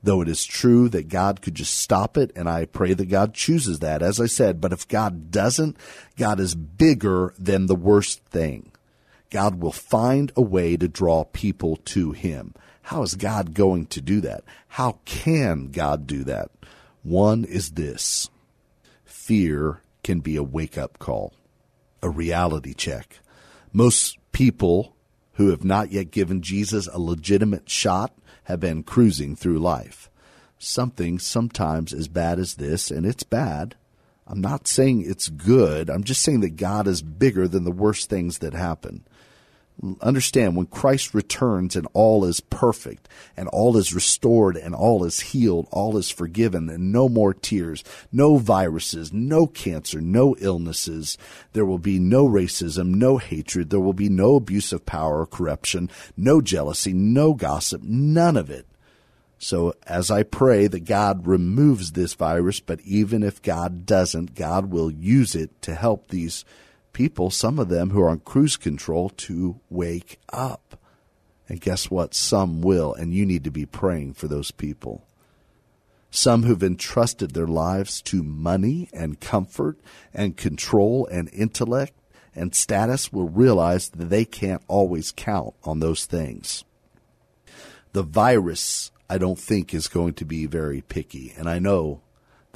Though 0.02 0.22
it 0.22 0.28
is 0.28 0.46
true 0.46 0.88
that 0.88 1.10
God 1.10 1.42
could 1.42 1.54
just 1.54 1.74
stop 1.78 2.16
it, 2.16 2.32
and 2.34 2.48
I 2.48 2.64
pray 2.64 2.94
that 2.94 3.10
God 3.10 3.34
chooses 3.34 3.80
that, 3.80 4.00
as 4.00 4.18
I 4.18 4.24
said, 4.24 4.58
but 4.58 4.72
if 4.72 4.88
God 4.88 5.30
doesn't, 5.30 5.76
God 6.16 6.40
is 6.40 6.54
bigger 6.54 7.34
than 7.38 7.66
the 7.66 7.76
worst 7.76 8.24
thing. 8.30 8.72
God 9.28 9.60
will 9.60 9.72
find 9.72 10.32
a 10.34 10.40
way 10.40 10.78
to 10.78 10.88
draw 10.88 11.24
people 11.24 11.76
to 11.76 12.12
Him. 12.12 12.54
How 12.84 13.02
is 13.02 13.16
God 13.16 13.52
going 13.52 13.84
to 13.88 14.00
do 14.00 14.22
that? 14.22 14.44
How 14.68 15.00
can 15.04 15.72
God 15.72 16.06
do 16.06 16.24
that? 16.24 16.50
One 17.02 17.44
is 17.44 17.72
this 17.72 18.30
fear 19.04 19.82
can 20.06 20.20
be 20.20 20.36
a 20.36 20.42
wake 20.42 20.78
up 20.78 21.00
call, 21.00 21.34
a 22.00 22.08
reality 22.08 22.72
check. 22.72 23.18
Most 23.72 24.18
people 24.30 24.94
who 25.32 25.48
have 25.50 25.64
not 25.64 25.90
yet 25.90 26.12
given 26.12 26.42
Jesus 26.42 26.86
a 26.86 27.00
legitimate 27.00 27.68
shot 27.68 28.16
have 28.44 28.60
been 28.60 28.84
cruising 28.84 29.34
through 29.34 29.58
life. 29.58 30.08
Something 30.58 31.18
sometimes 31.18 31.92
as 31.92 32.06
bad 32.06 32.38
as 32.38 32.54
this, 32.54 32.88
and 32.88 33.04
it's 33.04 33.24
bad. 33.24 33.74
I'm 34.28 34.40
not 34.40 34.68
saying 34.68 35.02
it's 35.04 35.28
good. 35.28 35.90
I'm 35.90 36.04
just 36.04 36.22
saying 36.22 36.38
that 36.42 36.54
God 36.54 36.86
is 36.86 37.02
bigger 37.02 37.48
than 37.48 37.64
the 37.64 37.72
worst 37.72 38.08
things 38.08 38.38
that 38.38 38.54
happen 38.54 39.04
understand 40.00 40.56
when 40.56 40.66
Christ 40.66 41.14
returns 41.14 41.76
and 41.76 41.86
all 41.92 42.24
is 42.24 42.40
perfect 42.40 43.08
and 43.36 43.48
all 43.48 43.76
is 43.76 43.94
restored 43.94 44.56
and 44.56 44.74
all 44.74 45.04
is 45.04 45.20
healed, 45.20 45.68
all 45.70 45.96
is 45.96 46.10
forgiven 46.10 46.70
and 46.70 46.92
no 46.92 47.08
more 47.08 47.34
tears, 47.34 47.84
no 48.10 48.38
viruses, 48.38 49.12
no 49.12 49.46
cancer, 49.46 50.00
no 50.00 50.34
illnesses. 50.38 51.18
There 51.52 51.66
will 51.66 51.78
be 51.78 51.98
no 51.98 52.26
racism, 52.26 52.94
no 52.94 53.18
hatred. 53.18 53.70
There 53.70 53.80
will 53.80 53.92
be 53.92 54.08
no 54.08 54.36
abuse 54.36 54.72
of 54.72 54.86
power 54.86 55.20
or 55.20 55.26
corruption, 55.26 55.90
no 56.16 56.40
jealousy, 56.40 56.92
no 56.92 57.34
gossip, 57.34 57.82
none 57.82 58.36
of 58.36 58.50
it. 58.50 58.66
So 59.38 59.74
as 59.86 60.10
I 60.10 60.22
pray 60.22 60.66
that 60.66 60.86
God 60.86 61.26
removes 61.26 61.92
this 61.92 62.14
virus, 62.14 62.60
but 62.60 62.80
even 62.80 63.22
if 63.22 63.42
God 63.42 63.84
doesn't, 63.84 64.34
God 64.34 64.70
will 64.70 64.90
use 64.90 65.34
it 65.34 65.60
to 65.62 65.74
help 65.74 66.08
these 66.08 66.44
people, 66.96 67.28
some 67.30 67.58
of 67.58 67.68
them 67.68 67.90
who 67.90 68.00
are 68.00 68.08
on 68.08 68.20
cruise 68.20 68.56
control, 68.56 69.10
to 69.10 69.60
wake 69.68 70.18
up. 70.32 70.80
And 71.46 71.60
guess 71.60 71.90
what? 71.90 72.14
Some 72.14 72.62
will, 72.62 72.94
and 72.94 73.12
you 73.12 73.26
need 73.26 73.44
to 73.44 73.50
be 73.50 73.66
praying 73.66 74.14
for 74.14 74.28
those 74.28 74.50
people. 74.50 75.06
Some 76.10 76.44
who've 76.44 76.62
entrusted 76.62 77.32
their 77.32 77.46
lives 77.46 78.00
to 78.02 78.22
money 78.22 78.88
and 78.94 79.20
comfort 79.20 79.78
and 80.14 80.38
control 80.38 81.06
and 81.12 81.28
intellect 81.34 81.92
and 82.34 82.54
status 82.54 83.12
will 83.12 83.28
realize 83.28 83.90
that 83.90 84.06
they 84.06 84.24
can't 84.24 84.62
always 84.66 85.12
count 85.12 85.52
on 85.64 85.80
those 85.80 86.06
things. 86.06 86.64
The 87.92 88.04
virus, 88.04 88.90
I 89.10 89.18
don't 89.18 89.38
think, 89.38 89.74
is 89.74 89.86
going 89.86 90.14
to 90.14 90.24
be 90.24 90.46
very 90.46 90.80
picky. 90.80 91.34
And 91.36 91.46
I 91.46 91.58
know 91.58 92.00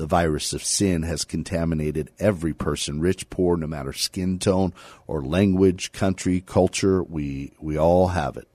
the 0.00 0.06
virus 0.06 0.54
of 0.54 0.64
sin 0.64 1.02
has 1.02 1.26
contaminated 1.26 2.10
every 2.18 2.54
person, 2.54 3.02
rich, 3.02 3.28
poor, 3.28 3.58
no 3.58 3.66
matter 3.66 3.92
skin 3.92 4.38
tone 4.38 4.72
or 5.06 5.22
language, 5.22 5.92
country, 5.92 6.40
culture. 6.40 7.02
We, 7.02 7.52
we 7.60 7.76
all 7.76 8.08
have 8.08 8.38
it. 8.38 8.48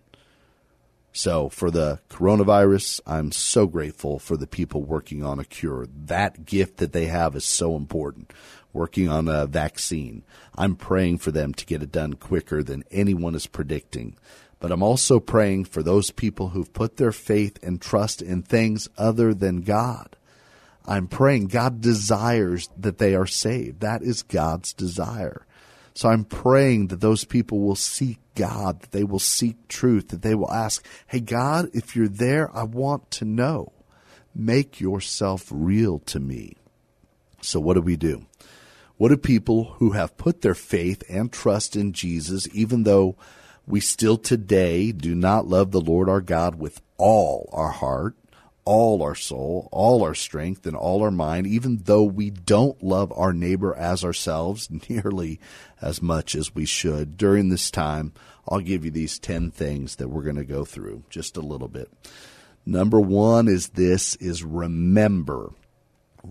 So 1.14 1.50
for 1.50 1.70
the 1.70 2.00
coronavirus, 2.10 3.00
I'm 3.06 3.32
so 3.32 3.68
grateful 3.68 4.18
for 4.18 4.36
the 4.36 4.48
people 4.48 4.82
working 4.82 5.24
on 5.24 5.40
a 5.40 5.46
cure. 5.46 5.86
That 6.06 6.46
gift 6.46 6.78
that 6.78 6.94
they 6.94 7.06
have 7.06 7.36
is 7.36 7.46
so 7.46 7.76
important. 7.76 8.34
Working 8.74 9.08
on 9.08 9.28
a 9.28 9.46
vaccine. 9.46 10.24
I'm 10.56 10.76
praying 10.76 11.20
for 11.20 11.30
them 11.30 11.54
to 11.54 11.66
get 11.68 11.84
it 11.84 11.92
done 11.92 12.16
quicker 12.16 12.64
than 12.64 12.84
anyone 12.90 13.36
is 13.36 13.46
predicting. 13.46 14.18
But 14.60 14.72
I'm 14.72 14.82
also 14.82 15.20
praying 15.20 15.66
for 15.66 15.84
those 15.84 16.10
people 16.10 16.50
who've 16.50 16.74
put 16.74 16.98
their 16.98 17.12
faith 17.12 17.60
and 17.62 17.80
trust 17.80 18.24
in 18.24 18.42
things 18.42 18.90
other 18.98 19.36
than 19.36 19.62
God. 19.62 20.16
I'm 20.88 21.08
praying 21.08 21.48
God 21.48 21.82
desires 21.82 22.70
that 22.78 22.98
they 22.98 23.16
are 23.16 23.26
saved. 23.26 23.82
That 23.82 24.02
is 24.02 24.24
God's 24.24 24.74
desire. 24.74 25.46
So 25.94 26.10
I'm 26.10 26.26
praying 26.26 26.88
that 26.88 27.02
those 27.02 27.24
people 27.24 27.60
will 27.62 27.76
seek 27.76 28.20
God, 28.36 28.82
that 28.82 28.92
they 28.92 29.04
will 29.04 29.20
seek 29.20 29.68
truth, 29.68 30.10
that 30.10 30.22
they 30.22 30.36
will 30.36 30.52
ask, 30.52 30.86
Hey, 31.08 31.22
God, 31.22 31.70
if 31.74 31.96
you're 31.96 32.08
there, 32.08 32.56
I 32.56 32.64
want 32.64 33.10
to 33.12 33.26
know. 33.26 33.72
Make 34.36 34.82
yourself 34.82 35.48
real 35.50 36.00
to 36.00 36.20
me. 36.20 36.58
So 37.42 37.60
what 37.60 37.76
do 37.76 37.82
we 37.82 37.96
do? 37.96 38.26
What 38.98 39.10
do 39.10 39.18
people 39.18 39.76
who 39.78 39.92
have 39.92 40.18
put 40.18 40.42
their 40.42 40.56
faith 40.56 41.04
and 41.10 41.32
trust 41.32 41.76
in 41.76 41.94
Jesus, 41.94 42.48
even 42.54 42.84
though 42.84 43.16
we 43.66 43.80
still 43.80 44.18
today 44.18 44.92
do 44.92 45.16
not 45.16 45.48
love 45.48 45.72
the 45.72 45.82
Lord 45.82 46.10
our 46.10 46.22
God 46.22 46.56
with 46.56 46.82
all 46.98 47.50
our 47.54 47.72
heart, 47.72 48.16
all 48.66 49.04
our 49.04 49.16
soul, 49.16 49.70
all 49.72 50.04
our 50.04 50.16
strength, 50.16 50.66
and 50.66 50.76
all 50.76 51.04
our 51.04 51.12
mind, 51.12 51.48
even 51.48 51.82
though 51.86 52.04
we 52.04 52.32
don't 52.32 52.84
love 52.84 53.14
our 53.16 53.32
neighbor 53.32 53.76
as 53.76 54.04
ourselves 54.04 54.70
nearly 54.90 55.40
as 55.82 56.02
much 56.02 56.36
as 56.36 56.54
we 56.54 56.66
should. 56.66 57.16
During 57.16 57.50
this 57.50 57.70
time, 57.70 58.12
I'll 58.50 58.60
give 58.60 58.84
you 58.84 58.92
these 58.92 59.20
10 59.20 59.52
things 59.52 59.98
that 59.98 60.10
we're 60.10 60.24
going 60.24 60.36
to 60.36 60.46
go 60.46 60.66
through 60.66 61.04
just 61.10 61.38
a 61.38 61.42
little 61.42 61.68
bit. 61.68 61.92
Number 62.66 63.00
one 63.00 63.48
is 63.48 63.70
this 63.70 64.16
is 64.16 64.44
remember 64.44 65.52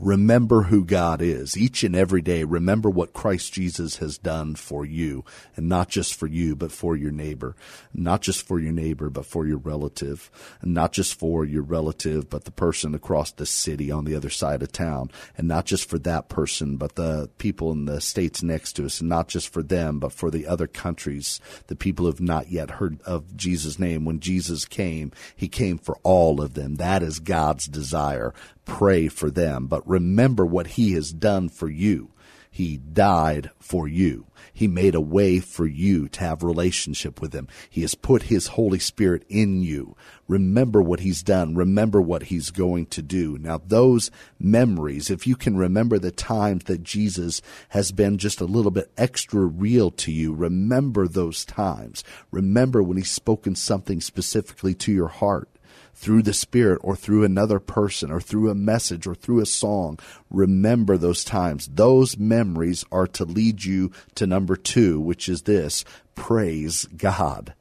remember 0.00 0.64
who 0.64 0.85
God 0.85 1.22
is 1.22 1.57
each 1.57 1.85
and 1.85 1.94
every 1.94 2.22
day. 2.22 2.44
Remember 2.44 2.90
what 2.90 3.12
Christ 3.12 3.52
Jesus 3.52 3.96
has 3.96 4.18
done 4.18 4.54
for 4.54 4.85
you, 4.85 5.24
and 5.57 5.68
not 5.68 5.88
just 5.88 6.14
for 6.14 6.26
you, 6.26 6.57
but 6.57 6.72
for 6.72 6.96
your 6.96 7.11
neighbor. 7.11 7.57
Not 7.92 8.22
just 8.22 8.46
for 8.46 8.59
your 8.59 8.72
neighbor, 8.72 9.11
but 9.11 9.26
for 9.26 9.46
your 9.46 9.59
relative. 9.59 10.30
And 10.61 10.74
not 10.74 10.92
just 10.92 11.18
for 11.18 11.44
your 11.44 11.62
relative, 11.62 12.28
but 12.28 12.44
the 12.44 12.50
person 12.50 12.94
across 12.94 13.33
the 13.33 13.46
city 13.46 13.90
on 13.90 14.04
the 14.04 14.14
other 14.14 14.30
side 14.30 14.62
of 14.62 14.72
town. 14.72 15.11
And 15.37 15.48
not 15.48 15.66
just 15.66 15.88
for 15.88 15.98
that 16.00 16.28
person, 16.28 16.76
but 16.76 16.94
the 16.96 17.30
people 17.38 17.72
in 17.72 17.85
the 17.85 18.00
states 18.00 18.42
next 18.42 18.74
to 18.74 18.87
us. 18.87 19.00
And 19.00 19.09
not 19.09 19.28
just 19.28 19.48
for 19.48 19.62
them, 19.62 19.98
but 19.98 20.12
for 20.12 20.30
the 20.30 20.46
other 20.46 20.66
countries, 20.66 21.40
the 21.68 21.76
people 21.76 22.04
who 22.04 22.12
have 22.12 22.20
not 22.20 22.50
yet 22.50 22.72
heard 22.72 23.00
of 23.02 23.37
Jesus' 23.37 23.78
name. 23.78 24.04
When 24.04 24.20
Jesus 24.20 24.64
came, 24.64 25.12
he 25.37 25.48
came 25.48 25.78
for 25.78 25.98
all 26.02 26.40
of 26.40 26.54
them. 26.54 26.76
That 26.76 27.02
is 27.02 27.18
God's 27.20 27.66
desire 27.66 28.35
pray 28.64 29.09
for 29.09 29.30
them, 29.30 29.66
but 29.66 29.84
remember 29.85 30.44
what 30.44 30.68
He 30.68 30.92
has 30.92 31.12
done 31.12 31.49
for 31.49 31.68
you. 31.68 32.11
He 32.55 32.77
died 32.77 33.51
for 33.59 33.88
you. 33.88 34.27
He 34.53 34.68
made 34.68 34.94
a 34.94 35.01
way 35.01 35.40
for 35.40 35.66
you 35.66 36.07
to 36.11 36.20
have 36.20 36.44
relationship 36.44 37.20
with 37.20 37.33
him. 37.33 37.49
He 37.68 37.81
has 37.81 37.97
put 37.97 38.23
his 38.23 38.47
Holy 38.47 38.79
Spirit 38.79 39.25
in 39.29 39.64
you. 39.64 39.97
Remember 40.29 40.81
what 40.81 41.01
he's 41.01 41.25
done. 41.25 41.57
Remember 41.57 42.01
what 42.01 42.23
he's 42.25 42.53
going 42.53 42.87
to 42.87 43.03
do. 43.03 43.38
Now 43.38 43.59
those 43.59 44.12
memories, 44.38 45.11
if 45.11 45.27
you 45.27 45.35
can 45.35 45.57
remember 45.57 45.99
the 45.99 46.12
times 46.12 46.62
that 46.66 46.85
Jesus 46.85 47.42
has 47.70 47.90
been 47.90 48.18
just 48.18 48.40
a 48.40 48.44
little 48.44 48.70
bit 48.70 48.92
extra 48.97 49.40
real 49.40 49.90
to 49.90 50.12
you, 50.12 50.33
remember 50.33 51.09
those 51.09 51.44
times. 51.44 52.05
Remember 52.31 52.85
when 52.85 52.99
he's 52.99 53.11
spoken 53.11 53.57
something 53.57 54.01
specifically 54.01 54.75
to 54.75 54.92
your 54.92 55.09
heart 55.09 55.49
through 55.94 56.22
the 56.22 56.33
Spirit 56.33 56.80
or 56.83 56.96
through 56.96 57.24
another 57.24 57.59
person 57.59 58.11
or 58.11 58.20
through 58.20 58.50
a 58.50 58.54
message 58.54 59.07
or 59.07 59.14
through 59.14 59.40
a 59.40 59.46
song. 59.46 59.98
Remember 60.30 60.96
those 60.96 61.24
times. 61.24 61.68
Those 61.72 62.18
memories 62.18 62.85
are 62.92 63.07
to 63.09 63.24
lead 63.24 63.64
you 63.64 63.90
to 64.16 64.26
number 64.26 64.57
two, 64.57 65.00
which 65.00 65.28
is 65.28 65.42
this 65.42 65.85
praise 66.14 66.85
God 66.96 67.54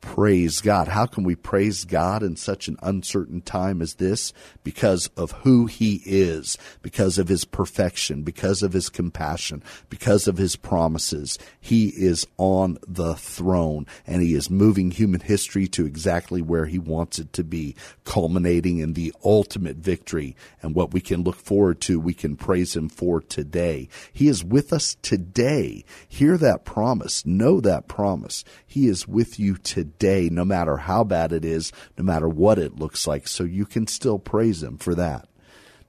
praise 0.00 0.60
God. 0.60 0.88
How 0.88 1.06
can 1.06 1.24
we 1.24 1.34
praise 1.34 1.84
God 1.84 2.22
in 2.22 2.36
such 2.36 2.68
an 2.68 2.76
uncertain 2.82 3.40
time 3.40 3.82
as 3.82 3.94
this? 3.94 4.32
Because 4.62 5.08
of 5.16 5.32
who 5.32 5.66
He 5.66 6.02
is, 6.04 6.56
because 6.82 7.18
of 7.18 7.28
His 7.28 7.44
perfection, 7.44 8.22
because 8.22 8.62
of 8.62 8.72
His 8.72 8.88
compassion, 8.88 9.62
because 9.88 10.28
of 10.28 10.38
His 10.38 10.56
promises. 10.56 11.38
He 11.60 11.88
is 11.88 12.26
on 12.36 12.78
the 12.86 13.14
throne 13.14 13.86
and 14.06 14.22
He 14.22 14.34
is 14.34 14.50
moving 14.50 14.90
human 14.90 15.20
history 15.20 15.66
to 15.68 15.86
exactly 15.86 16.42
where 16.42 16.66
He 16.66 16.78
wants 16.78 17.18
it 17.18 17.32
to 17.34 17.44
be, 17.44 17.74
culminating 18.04 18.78
in 18.78 18.92
the 18.92 19.12
ultimate 19.24 19.76
victory 19.76 20.36
and 20.62 20.74
what 20.74 20.92
we 20.92 21.00
can 21.00 21.22
look 21.22 21.36
forward 21.36 21.80
to, 21.82 21.98
we 21.98 22.14
can 22.14 22.36
praise 22.36 22.76
Him 22.76 22.88
for 22.88 23.20
today. 23.20 23.88
He 24.12 24.28
is 24.28 24.44
with 24.44 24.72
us 24.72 24.96
today. 25.02 25.84
Hear 26.08 26.36
that 26.38 26.64
promise. 26.64 27.26
Know 27.26 27.60
that 27.60 27.88
promise. 27.88 28.44
He 28.66 28.86
is 28.86 29.08
with 29.08 29.40
you 29.40 29.56
today 29.56 29.87
day, 29.88 30.28
no 30.30 30.44
matter 30.44 30.76
how 30.76 31.04
bad 31.04 31.32
it 31.32 31.44
is, 31.44 31.72
no 31.96 32.04
matter 32.04 32.28
what 32.28 32.58
it 32.58 32.78
looks 32.78 33.06
like. 33.06 33.26
So 33.26 33.44
you 33.44 33.66
can 33.66 33.86
still 33.86 34.18
praise 34.18 34.62
Him 34.62 34.78
for 34.78 34.94
that. 34.94 35.28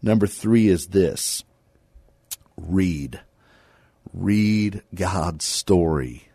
Number 0.01 0.27
three 0.27 0.67
is 0.67 0.87
this 0.87 1.43
read. 2.57 3.19
Read 4.13 4.81
God's 4.95 5.45
story. 5.45 6.29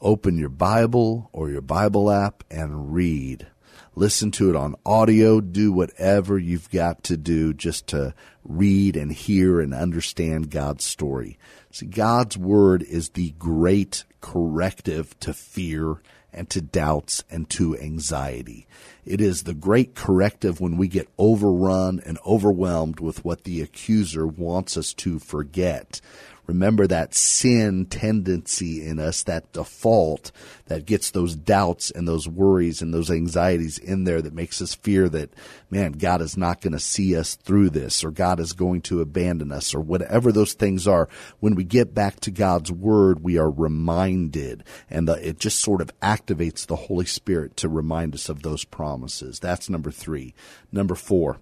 Open 0.00 0.38
your 0.38 0.48
Bible 0.48 1.30
or 1.32 1.50
your 1.50 1.60
Bible 1.60 2.10
app 2.10 2.44
and 2.50 2.92
read. 2.92 3.46
Listen 3.94 4.30
to 4.30 4.48
it 4.48 4.54
on 4.54 4.76
audio. 4.86 5.40
Do 5.40 5.72
whatever 5.72 6.38
you've 6.38 6.70
got 6.70 7.02
to 7.04 7.16
do 7.16 7.52
just 7.52 7.88
to 7.88 8.14
read 8.44 8.96
and 8.96 9.10
hear 9.10 9.60
and 9.60 9.74
understand 9.74 10.50
God's 10.50 10.84
story. 10.84 11.36
See, 11.72 11.86
God's 11.86 12.38
Word 12.38 12.82
is 12.82 13.10
the 13.10 13.30
great 13.38 14.04
corrective 14.20 15.18
to 15.20 15.32
fear 15.32 16.00
and 16.32 16.48
to 16.50 16.60
doubts 16.60 17.24
and 17.30 17.48
to 17.50 17.76
anxiety. 17.78 18.66
It 19.04 19.20
is 19.20 19.42
the 19.42 19.54
great 19.54 19.94
corrective 19.94 20.60
when 20.60 20.76
we 20.76 20.88
get 20.88 21.08
overrun 21.18 22.00
and 22.04 22.18
overwhelmed 22.26 23.00
with 23.00 23.24
what 23.24 23.44
the 23.44 23.62
accuser 23.62 24.26
wants 24.26 24.76
us 24.76 24.92
to 24.94 25.18
forget 25.18 26.00
remember 26.48 26.86
that 26.86 27.14
sin 27.14 27.84
tendency 27.84 28.84
in 28.84 28.98
us, 28.98 29.22
that 29.24 29.52
default 29.52 30.32
that 30.66 30.86
gets 30.86 31.10
those 31.10 31.36
doubts 31.36 31.90
and 31.90 32.08
those 32.08 32.26
worries 32.26 32.80
and 32.80 32.92
those 32.92 33.10
anxieties 33.10 33.78
in 33.78 34.04
there 34.04 34.22
that 34.22 34.32
makes 34.32 34.60
us 34.62 34.74
fear 34.74 35.08
that, 35.10 35.30
man, 35.70 35.92
God 35.92 36.22
is 36.22 36.36
not 36.38 36.62
going 36.62 36.72
to 36.72 36.80
see 36.80 37.14
us 37.14 37.34
through 37.34 37.70
this 37.70 38.02
or 38.02 38.10
God 38.10 38.40
is 38.40 38.54
going 38.54 38.80
to 38.82 39.02
abandon 39.02 39.52
us 39.52 39.74
or 39.74 39.80
whatever 39.80 40.32
those 40.32 40.54
things 40.54 40.88
are. 40.88 41.08
When 41.38 41.54
we 41.54 41.64
get 41.64 41.94
back 41.94 42.18
to 42.20 42.30
God's 42.30 42.72
word, 42.72 43.22
we 43.22 43.36
are 43.38 43.50
reminded 43.50 44.64
and 44.88 45.06
the, 45.06 45.28
it 45.28 45.38
just 45.38 45.60
sort 45.60 45.82
of 45.82 45.92
activates 46.00 46.66
the 46.66 46.76
Holy 46.76 47.06
Spirit 47.06 47.58
to 47.58 47.68
remind 47.68 48.14
us 48.14 48.30
of 48.30 48.42
those 48.42 48.64
promises. 48.64 49.38
That's 49.38 49.68
number 49.68 49.90
three. 49.90 50.34
Number 50.72 50.94
four, 50.94 51.40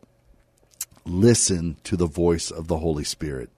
listen 1.05 1.77
to 1.85 1.97
the 1.97 2.07
voice 2.07 2.51
of 2.51 2.67
the 2.67 2.79
Holy 2.79 3.05
Spirit. 3.05 3.51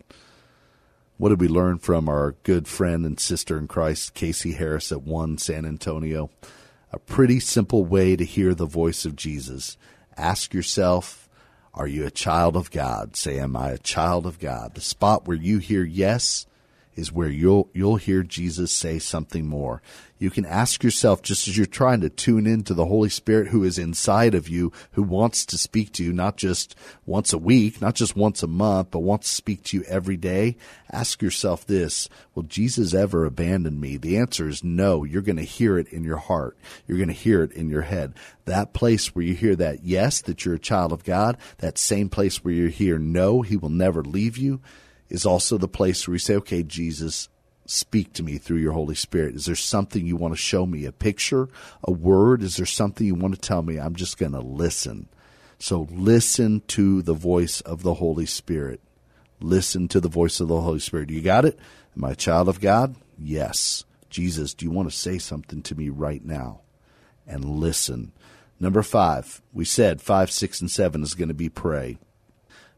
What 1.18 1.30
did 1.30 1.40
we 1.40 1.48
learn 1.48 1.78
from 1.78 2.08
our 2.08 2.36
good 2.44 2.68
friend 2.68 3.04
and 3.04 3.18
sister 3.18 3.58
in 3.58 3.66
Christ, 3.66 4.14
Casey 4.14 4.52
Harris 4.52 4.92
at 4.92 5.02
One 5.02 5.36
San 5.36 5.66
Antonio? 5.66 6.30
A 6.92 7.00
pretty 7.00 7.40
simple 7.40 7.84
way 7.84 8.14
to 8.14 8.24
hear 8.24 8.54
the 8.54 8.66
voice 8.66 9.04
of 9.04 9.16
Jesus. 9.16 9.76
Ask 10.16 10.54
yourself, 10.54 11.28
are 11.74 11.88
you 11.88 12.06
a 12.06 12.10
child 12.12 12.56
of 12.56 12.70
God? 12.70 13.16
Say, 13.16 13.36
am 13.40 13.56
I 13.56 13.70
a 13.70 13.78
child 13.78 14.26
of 14.26 14.38
God? 14.38 14.76
The 14.76 14.80
spot 14.80 15.26
where 15.26 15.36
you 15.36 15.58
hear 15.58 15.82
yes 15.82 16.46
is 16.98 17.12
where 17.12 17.28
you'll 17.28 17.70
you'll 17.72 17.96
hear 17.96 18.24
Jesus 18.24 18.72
say 18.72 18.98
something 18.98 19.46
more. 19.46 19.80
You 20.18 20.30
can 20.30 20.44
ask 20.44 20.82
yourself 20.82 21.22
just 21.22 21.46
as 21.46 21.56
you're 21.56 21.64
trying 21.64 22.00
to 22.00 22.10
tune 22.10 22.44
into 22.44 22.74
the 22.74 22.86
Holy 22.86 23.08
Spirit 23.08 23.48
who 23.48 23.62
is 23.62 23.78
inside 23.78 24.34
of 24.34 24.48
you, 24.48 24.72
who 24.92 25.04
wants 25.04 25.46
to 25.46 25.56
speak 25.56 25.92
to 25.92 26.04
you 26.04 26.12
not 26.12 26.36
just 26.36 26.74
once 27.06 27.32
a 27.32 27.38
week, 27.38 27.80
not 27.80 27.94
just 27.94 28.16
once 28.16 28.42
a 28.42 28.48
month, 28.48 28.90
but 28.90 28.98
wants 28.98 29.28
to 29.28 29.34
speak 29.34 29.62
to 29.62 29.76
you 29.76 29.84
every 29.84 30.16
day. 30.16 30.56
Ask 30.90 31.22
yourself 31.22 31.64
this, 31.64 32.08
will 32.34 32.42
Jesus 32.42 32.94
ever 32.94 33.24
abandon 33.24 33.78
me? 33.78 33.96
The 33.96 34.18
answer 34.18 34.48
is 34.48 34.64
no. 34.64 35.04
You're 35.04 35.22
going 35.22 35.36
to 35.36 35.42
hear 35.44 35.78
it 35.78 35.86
in 35.88 36.02
your 36.02 36.16
heart. 36.16 36.58
You're 36.88 36.98
going 36.98 37.08
to 37.08 37.14
hear 37.14 37.44
it 37.44 37.52
in 37.52 37.68
your 37.68 37.82
head. 37.82 38.14
That 38.44 38.72
place 38.72 39.14
where 39.14 39.24
you 39.24 39.34
hear 39.34 39.54
that 39.54 39.84
yes, 39.84 40.20
that 40.22 40.44
you're 40.44 40.56
a 40.56 40.58
child 40.58 40.92
of 40.92 41.04
God, 41.04 41.38
that 41.58 41.78
same 41.78 42.08
place 42.08 42.42
where 42.42 42.54
you 42.54 42.66
hear 42.66 42.98
no, 42.98 43.42
he 43.42 43.56
will 43.56 43.68
never 43.68 44.02
leave 44.02 44.36
you 44.36 44.60
is 45.08 45.26
also 45.26 45.58
the 45.58 45.68
place 45.68 46.06
where 46.06 46.12
we 46.12 46.18
say, 46.18 46.36
okay, 46.36 46.62
Jesus, 46.62 47.28
speak 47.66 48.12
to 48.14 48.22
me 48.22 48.38
through 48.38 48.58
your 48.58 48.72
Holy 48.72 48.94
Spirit. 48.94 49.34
Is 49.34 49.46
there 49.46 49.54
something 49.54 50.06
you 50.06 50.16
want 50.16 50.34
to 50.34 50.40
show 50.40 50.66
me? 50.66 50.84
A 50.84 50.92
picture, 50.92 51.48
a 51.84 51.92
word? 51.92 52.42
Is 52.42 52.56
there 52.56 52.66
something 52.66 53.06
you 53.06 53.14
want 53.14 53.34
to 53.34 53.40
tell 53.40 53.62
me? 53.62 53.78
I'm 53.78 53.94
just 53.94 54.18
going 54.18 54.32
to 54.32 54.40
listen. 54.40 55.08
So 55.58 55.88
listen 55.90 56.62
to 56.68 57.02
the 57.02 57.14
voice 57.14 57.60
of 57.60 57.82
the 57.82 57.94
Holy 57.94 58.26
Spirit. 58.26 58.80
Listen 59.40 59.88
to 59.88 60.00
the 60.00 60.08
voice 60.08 60.40
of 60.40 60.48
the 60.48 60.60
Holy 60.60 60.80
Spirit. 60.80 61.10
You 61.10 61.20
got 61.20 61.44
it? 61.44 61.58
Am 61.96 62.04
I 62.04 62.12
a 62.12 62.16
child 62.16 62.48
of 62.48 62.60
God? 62.60 62.96
Yes. 63.18 63.84
Jesus, 64.10 64.54
do 64.54 64.64
you 64.64 64.70
want 64.70 64.90
to 64.90 64.96
say 64.96 65.18
something 65.18 65.62
to 65.62 65.74
me 65.74 65.88
right 65.88 66.24
now? 66.24 66.60
And 67.26 67.44
listen. 67.44 68.12
Number 68.60 68.82
five, 68.82 69.42
we 69.52 69.64
said 69.64 70.00
five, 70.00 70.30
six, 70.30 70.60
and 70.60 70.70
seven 70.70 71.02
is 71.02 71.14
going 71.14 71.28
to 71.28 71.34
be 71.34 71.48
pray. 71.48 71.98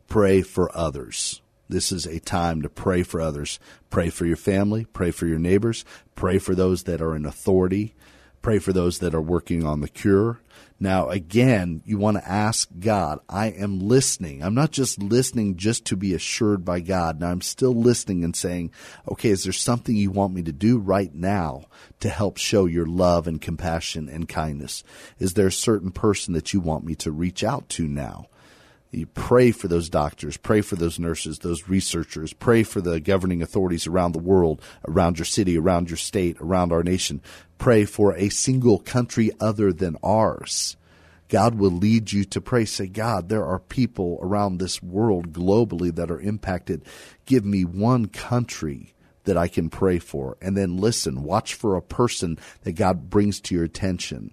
Pray 0.09 0.43
for 0.43 0.77
others. 0.77 1.41
This 1.71 1.93
is 1.93 2.05
a 2.05 2.19
time 2.19 2.63
to 2.63 2.69
pray 2.69 3.05
for 3.05 3.21
others. 3.21 3.61
Pray 3.91 4.11
for 4.11 4.27
your 4.27 4.37
family, 4.37 4.87
pray 4.87 5.13
for 5.13 5.27
your 5.27 5.39
neighbors, 5.39 5.85
pray 6.17 6.39
for 6.39 6.55
those 6.55 6.83
that 6.83 7.01
are 7.01 7.15
in 7.15 7.25
authority, 7.25 7.95
pray 8.43 8.59
for 8.59 8.73
those 8.73 8.99
that 8.99 9.15
are 9.15 9.23
working 9.23 9.65
on 9.65 9.81
the 9.81 9.89
cure. 9.89 10.41
Now, 10.81 11.11
again, 11.11 11.83
you 11.85 11.97
want 11.97 12.17
to 12.17 12.29
ask 12.29 12.69
God, 12.81 13.21
I 13.29 13.49
am 13.49 13.79
listening. 13.79 14.43
I'm 14.43 14.55
not 14.55 14.73
just 14.73 15.01
listening 15.01 15.57
just 15.57 15.85
to 15.87 15.97
be 15.97 16.13
assured 16.13 16.65
by 16.65 16.81
God. 16.81 17.21
Now, 17.21 17.31
I'm 17.31 17.43
still 17.43 17.75
listening 17.75 18.25
and 18.25 18.35
saying, 18.35 18.73
okay, 19.09 19.29
is 19.29 19.45
there 19.45 19.53
something 19.53 19.95
you 19.95 20.11
want 20.11 20.35
me 20.35 20.43
to 20.43 20.53
do 20.53 20.79
right 20.79 21.15
now 21.15 21.67
to 22.01 22.09
help 22.09 22.39
show 22.39 22.65
your 22.65 22.87
love 22.87 23.29
and 23.29 23.41
compassion 23.41 24.09
and 24.09 24.29
kindness? 24.29 24.83
Is 25.19 25.35
there 25.35 25.49
a 25.49 25.53
certain 25.53 25.93
person 25.93 26.35
that 26.35 26.53
you 26.53 26.61
want 26.61 26.85
me 26.85 26.97
to 26.97 27.13
reach 27.13 27.45
out 27.45 27.69
to 27.71 27.87
now? 27.87 28.27
You 28.93 29.07
pray 29.07 29.53
for 29.53 29.69
those 29.69 29.89
doctors, 29.89 30.37
pray 30.37 30.63
for 30.63 30.75
those 30.75 30.99
nurses, 30.99 31.39
those 31.39 31.69
researchers, 31.69 32.33
pray 32.33 32.65
for 32.65 32.81
the 32.81 32.99
governing 32.99 33.41
authorities 33.41 33.87
around 33.87 34.13
the 34.13 34.19
world, 34.19 34.61
around 34.89 35.17
your 35.17 35.27
city, 35.27 35.57
around 35.57 35.91
your 35.91 35.97
state, 35.97 36.37
around 36.41 36.73
our 36.73 36.83
nation. 36.83 37.23
Pray 37.57 37.85
for 37.85 38.17
a 38.17 38.31
single 38.31 38.81
country 38.81 39.31
other 39.39 39.73
than 39.73 39.97
ours. 40.03 40.77
God 41.29 41.55
will 41.55 41.71
lead 41.71 42.11
you 42.11 42.25
to 42.25 42.41
pray. 42.41 42.65
Say, 42.65 42.89
God, 42.89 43.29
there 43.29 43.45
are 43.47 43.61
people 43.61 44.19
around 44.21 44.59
this 44.59 44.83
world 44.83 45.33
globally 45.33 45.95
that 45.95 46.11
are 46.11 46.21
impacted. 46.21 46.83
Give 47.27 47.45
me 47.45 47.65
one 47.65 48.07
country 48.07 48.95
that 49.23 49.37
I 49.37 49.47
can 49.47 49.71
pray 49.71 50.01
for. 50.01 50.37
And 50.43 50.57
then 50.57 50.79
listen, 50.79 51.23
watch 51.23 51.55
for 51.55 51.77
a 51.77 51.83
person 51.83 52.41
that 52.63 52.73
God 52.73 53.09
brings 53.09 53.41
to 53.43 53.55
your 53.55 53.63
attention 53.63 54.33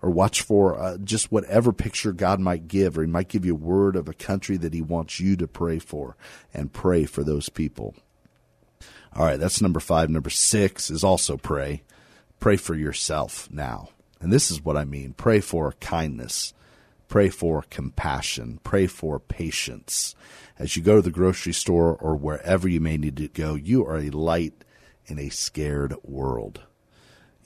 or 0.00 0.10
watch 0.10 0.42
for 0.42 0.78
uh, 0.78 0.98
just 0.98 1.32
whatever 1.32 1.72
picture 1.72 2.12
God 2.12 2.40
might 2.40 2.68
give, 2.68 2.96
or 2.96 3.02
He 3.02 3.08
might 3.08 3.28
give 3.28 3.44
you 3.44 3.54
a 3.54 3.58
word 3.58 3.96
of 3.96 4.08
a 4.08 4.14
country 4.14 4.56
that 4.58 4.74
He 4.74 4.82
wants 4.82 5.20
you 5.20 5.36
to 5.36 5.48
pray 5.48 5.78
for, 5.78 6.16
and 6.54 6.72
pray 6.72 7.04
for 7.04 7.24
those 7.24 7.48
people. 7.48 7.94
All 9.14 9.24
right, 9.24 9.40
that's 9.40 9.60
number 9.60 9.80
five. 9.80 10.10
Number 10.10 10.30
six 10.30 10.90
is 10.90 11.02
also 11.02 11.36
pray. 11.36 11.82
Pray 12.40 12.56
for 12.56 12.74
yourself 12.74 13.48
now. 13.50 13.88
And 14.20 14.32
this 14.32 14.50
is 14.50 14.64
what 14.64 14.76
I 14.76 14.84
mean 14.84 15.14
pray 15.14 15.40
for 15.40 15.72
kindness, 15.80 16.52
pray 17.08 17.28
for 17.28 17.64
compassion, 17.70 18.60
pray 18.62 18.86
for 18.86 19.18
patience. 19.18 20.14
As 20.58 20.76
you 20.76 20.82
go 20.82 20.96
to 20.96 21.02
the 21.02 21.10
grocery 21.10 21.52
store 21.52 21.96
or 21.96 22.16
wherever 22.16 22.68
you 22.68 22.80
may 22.80 22.96
need 22.96 23.16
to 23.16 23.28
go, 23.28 23.54
you 23.54 23.86
are 23.86 23.98
a 23.98 24.10
light 24.10 24.64
in 25.06 25.18
a 25.18 25.28
scared 25.28 25.94
world. 26.02 26.60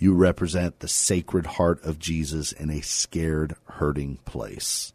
You 0.02 0.14
represent 0.14 0.80
the 0.80 0.88
sacred 0.88 1.46
heart 1.46 1.84
of 1.84 2.00
Jesus 2.00 2.50
in 2.50 2.70
a 2.70 2.80
scared, 2.80 3.54
hurting 3.66 4.16
place. 4.24 4.92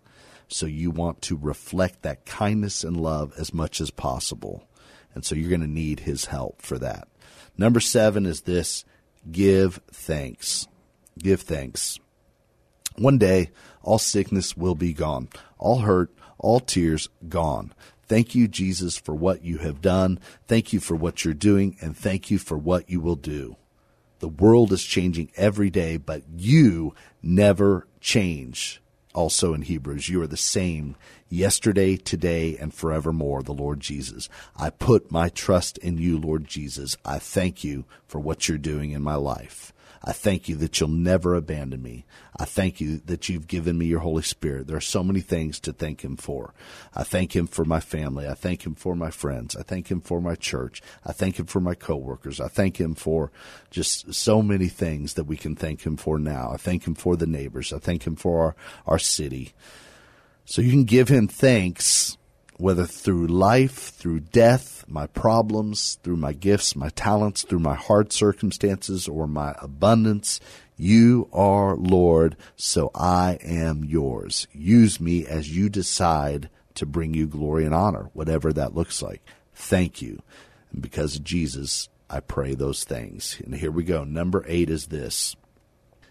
So 0.49 0.65
you 0.65 0.91
want 0.91 1.21
to 1.21 1.39
reflect 1.41 2.01
that 2.01 2.25
kindness 2.25 2.83
and 2.83 2.97
love 2.97 3.31
as 3.37 3.53
much 3.53 3.79
as 3.79 3.89
possible. 3.89 4.67
And 5.15 5.23
so 5.23 5.33
you're 5.33 5.47
going 5.47 5.61
to 5.61 5.67
need 5.67 6.01
his 6.01 6.25
help 6.25 6.61
for 6.61 6.77
that. 6.79 7.07
Number 7.57 7.79
seven 7.79 8.25
is 8.25 8.41
this 8.41 8.83
give 9.31 9.79
thanks. 9.89 10.67
Give 11.17 11.39
thanks. 11.39 11.99
One 12.97 13.17
day, 13.17 13.51
all 13.83 13.99
sickness 13.99 14.57
will 14.57 14.75
be 14.75 14.91
gone, 14.91 15.29
all 15.57 15.79
hurt, 15.79 16.11
all 16.37 16.59
tears 16.59 17.07
gone. 17.29 17.73
Thank 18.09 18.35
you, 18.35 18.49
Jesus, 18.49 18.97
for 18.97 19.15
what 19.15 19.41
you 19.41 19.59
have 19.59 19.79
done. 19.79 20.19
Thank 20.47 20.73
you 20.73 20.81
for 20.81 20.97
what 20.97 21.23
you're 21.23 21.33
doing, 21.33 21.77
and 21.79 21.95
thank 21.95 22.29
you 22.29 22.37
for 22.37 22.57
what 22.57 22.89
you 22.89 22.99
will 22.99 23.15
do. 23.15 23.55
The 24.19 24.27
world 24.27 24.71
is 24.71 24.83
changing 24.83 25.31
every 25.35 25.69
day, 25.69 25.97
but 25.97 26.23
you 26.35 26.95
never 27.21 27.87
change. 28.01 28.81
Also 29.13 29.53
in 29.53 29.63
Hebrews, 29.63 30.09
you 30.09 30.21
are 30.21 30.27
the 30.27 30.37
same 30.37 30.95
yesterday, 31.29 31.97
today, 31.97 32.57
and 32.57 32.73
forevermore, 32.73 33.43
the 33.43 33.53
Lord 33.53 33.79
Jesus. 33.79 34.29
I 34.55 34.69
put 34.69 35.11
my 35.11 35.29
trust 35.29 35.77
in 35.79 35.97
you, 35.97 36.19
Lord 36.19 36.45
Jesus. 36.45 36.97
I 37.03 37.19
thank 37.19 37.63
you 37.63 37.85
for 38.07 38.19
what 38.19 38.47
you're 38.47 38.57
doing 38.57 38.91
in 38.91 39.01
my 39.01 39.15
life. 39.15 39.73
I 40.03 40.11
thank 40.11 40.47
you 40.47 40.55
that 40.57 40.79
you'll 40.79 40.89
never 40.89 41.35
abandon 41.35 41.81
me. 41.81 42.05
I 42.37 42.45
thank 42.45 42.79
you 42.79 42.97
that 43.05 43.29
you've 43.29 43.47
given 43.47 43.77
me 43.77 43.85
your 43.87 43.99
Holy 43.99 44.21
Spirit. 44.21 44.67
There 44.67 44.77
are 44.77 44.81
so 44.81 45.03
many 45.03 45.21
things 45.21 45.59
to 45.61 45.73
thank 45.73 46.03
Him 46.03 46.17
for. 46.17 46.53
I 46.93 47.03
thank 47.03 47.35
Him 47.35 47.47
for 47.47 47.65
my 47.65 47.79
family. 47.79 48.27
I 48.27 48.33
thank 48.33 48.65
Him 48.65 48.75
for 48.75 48.95
my 48.95 49.09
friends. 49.09 49.55
I 49.55 49.63
thank 49.63 49.89
Him 49.89 50.01
for 50.01 50.21
my 50.21 50.35
church. 50.35 50.81
I 51.05 51.13
thank 51.13 51.39
Him 51.39 51.45
for 51.45 51.59
my 51.59 51.75
coworkers. 51.75 52.39
I 52.39 52.47
thank 52.47 52.79
Him 52.79 52.95
for 52.95 53.31
just 53.71 54.13
so 54.13 54.41
many 54.41 54.67
things 54.67 55.15
that 55.15 55.25
we 55.25 55.37
can 55.37 55.55
thank 55.55 55.85
Him 55.85 55.97
for 55.97 56.19
now. 56.19 56.51
I 56.51 56.57
thank 56.57 56.85
Him 56.85 56.95
for 56.95 57.15
the 57.15 57.27
neighbors. 57.27 57.73
I 57.73 57.79
thank 57.79 58.05
Him 58.05 58.15
for 58.15 58.41
our, 58.41 58.55
our 58.85 58.99
city. 58.99 59.53
So 60.45 60.61
you 60.61 60.71
can 60.71 60.85
give 60.85 61.09
Him 61.09 61.27
thanks 61.27 62.16
whether 62.57 62.85
through 62.85 63.27
life, 63.27 63.89
through 63.89 64.19
death, 64.19 64.83
my 64.87 65.07
problems, 65.07 65.99
through 66.03 66.17
my 66.17 66.33
gifts, 66.33 66.75
my 66.75 66.89
talents, 66.89 67.43
through 67.43 67.59
my 67.59 67.75
hard 67.75 68.11
circumstances, 68.11 69.07
or 69.07 69.27
my 69.27 69.55
abundance. 69.61 70.39
You 70.75 71.29
are 71.33 71.75
Lord, 71.75 72.35
so 72.55 72.91
I 72.93 73.39
am 73.43 73.83
yours. 73.83 74.47
Use 74.53 74.99
me 74.99 75.25
as 75.25 75.55
you 75.55 75.69
decide 75.69 76.49
to 76.75 76.85
bring 76.85 77.13
you 77.13 77.27
glory 77.27 77.65
and 77.65 77.73
honor, 77.73 78.09
whatever 78.13 78.53
that 78.53 78.75
looks 78.75 79.01
like. 79.01 79.21
Thank 79.53 80.01
you. 80.01 80.21
And 80.71 80.81
because 80.81 81.15
of 81.15 81.23
Jesus, 81.23 81.89
I 82.09 82.19
pray 82.19 82.53
those 82.53 82.83
things. 82.83 83.41
And 83.43 83.55
here 83.55 83.71
we 83.71 83.83
go. 83.83 84.03
Number 84.03 84.45
eight 84.47 84.69
is 84.69 84.87
this. 84.87 85.35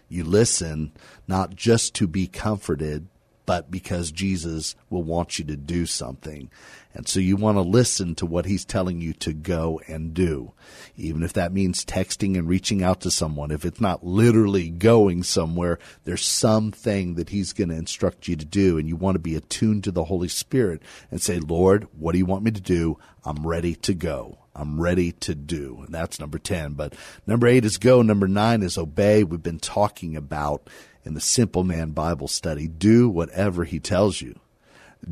You 0.09 0.23
listen 0.23 0.91
not 1.27 1.55
just 1.55 1.93
to 1.95 2.07
be 2.07 2.27
comforted, 2.27 3.07
but 3.47 3.71
because 3.71 4.11
Jesus 4.11 4.75
will 4.91 5.01
want 5.01 5.39
you 5.39 5.45
to 5.45 5.55
do 5.55 5.87
something. 5.87 6.51
And 6.93 7.07
so 7.07 7.19
you 7.19 7.37
want 7.37 7.57
to 7.57 7.61
listen 7.61 8.13
to 8.15 8.25
what 8.25 8.45
he's 8.45 8.65
telling 8.65 8.99
you 9.01 9.13
to 9.13 9.31
go 9.31 9.79
and 9.87 10.13
do. 10.13 10.51
Even 10.97 11.23
if 11.23 11.31
that 11.33 11.53
means 11.53 11.85
texting 11.85 12.37
and 12.37 12.47
reaching 12.47 12.83
out 12.83 13.01
to 13.01 13.11
someone, 13.11 13.49
if 13.49 13.63
it's 13.63 13.79
not 13.79 14.05
literally 14.05 14.69
going 14.69 15.23
somewhere, 15.23 15.79
there's 16.03 16.25
something 16.25 17.15
that 17.15 17.29
he's 17.29 17.53
going 17.53 17.69
to 17.69 17.75
instruct 17.75 18.27
you 18.27 18.35
to 18.35 18.45
do. 18.45 18.77
And 18.77 18.87
you 18.87 18.97
want 18.97 19.15
to 19.15 19.19
be 19.19 19.35
attuned 19.35 19.85
to 19.85 19.91
the 19.91 20.03
Holy 20.03 20.27
Spirit 20.27 20.81
and 21.09 21.21
say, 21.21 21.39
Lord, 21.39 21.87
what 21.97 22.11
do 22.11 22.17
you 22.17 22.25
want 22.25 22.43
me 22.43 22.51
to 22.51 22.61
do? 22.61 22.99
I'm 23.23 23.47
ready 23.47 23.75
to 23.75 23.93
go. 23.93 24.39
I'm 24.53 24.81
ready 24.81 25.11
to 25.11 25.35
do. 25.35 25.83
And 25.85 25.93
that's 25.93 26.19
number 26.19 26.39
10. 26.39 26.73
But 26.73 26.95
number 27.25 27.47
eight 27.47 27.63
is 27.63 27.77
go. 27.77 28.01
Number 28.01 28.27
nine 28.27 28.63
is 28.63 28.77
obey. 28.77 29.23
We've 29.23 29.41
been 29.41 29.59
talking 29.59 30.17
about 30.17 30.67
in 31.07 31.15
the 31.15 31.21
Simple 31.21 31.63
Man 31.63 31.91
Bible 31.91 32.27
study. 32.27 32.67
Do 32.67 33.09
whatever 33.09 33.63
he 33.63 33.79
tells 33.79 34.21
you 34.21 34.39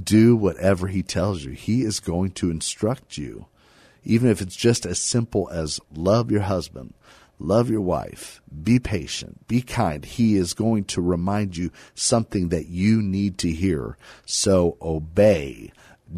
do 0.03 0.35
whatever 0.35 0.87
he 0.87 1.03
tells 1.03 1.43
you. 1.43 1.51
He 1.51 1.83
is 1.83 1.99
going 1.99 2.31
to 2.31 2.49
instruct 2.49 3.17
you, 3.17 3.47
even 4.03 4.29
if 4.29 4.41
it's 4.41 4.55
just 4.55 4.85
as 4.85 4.99
simple 4.99 5.49
as 5.51 5.79
love 5.93 6.31
your 6.31 6.41
husband, 6.41 6.93
love 7.39 7.69
your 7.69 7.81
wife, 7.81 8.41
be 8.63 8.79
patient, 8.79 9.47
be 9.47 9.61
kind. 9.61 10.05
He 10.05 10.35
is 10.35 10.53
going 10.53 10.85
to 10.85 11.01
remind 11.01 11.57
you 11.57 11.71
something 11.93 12.49
that 12.49 12.67
you 12.67 13.01
need 13.01 13.37
to 13.39 13.51
hear. 13.51 13.97
So 14.25 14.77
obey. 14.81 15.71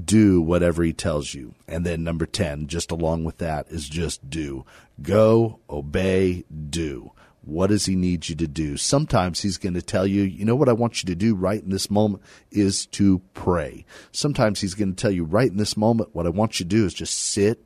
Do 0.03 0.41
whatever 0.41 0.83
he 0.83 0.91
tells 0.91 1.33
you. 1.33 1.55
And 1.65 1.85
then 1.85 2.03
number 2.03 2.25
10, 2.25 2.67
just 2.67 2.91
along 2.91 3.23
with 3.23 3.37
that, 3.37 3.67
is 3.69 3.87
just 3.87 4.29
do. 4.29 4.65
Go, 5.01 5.59
obey, 5.69 6.43
do. 6.69 7.13
What 7.47 7.67
does 7.67 7.85
he 7.85 7.95
need 7.95 8.27
you 8.27 8.35
to 8.35 8.47
do? 8.47 8.75
Sometimes 8.75 9.41
he's 9.41 9.57
going 9.57 9.75
to 9.75 9.81
tell 9.81 10.05
you, 10.05 10.23
you 10.23 10.43
know 10.43 10.55
what 10.55 10.67
I 10.67 10.73
want 10.73 11.01
you 11.01 11.07
to 11.07 11.15
do 11.15 11.33
right 11.33 11.63
in 11.63 11.69
this 11.69 11.89
moment 11.89 12.21
is 12.51 12.85
to 12.87 13.21
pray. 13.33 13.85
Sometimes 14.11 14.59
he's 14.59 14.73
going 14.73 14.93
to 14.93 15.01
tell 15.01 15.11
you 15.11 15.23
right 15.23 15.49
in 15.49 15.55
this 15.55 15.77
moment, 15.77 16.13
what 16.13 16.25
I 16.25 16.29
want 16.29 16.59
you 16.59 16.65
to 16.65 16.69
do 16.69 16.85
is 16.85 16.93
just 16.93 17.17
sit, 17.17 17.63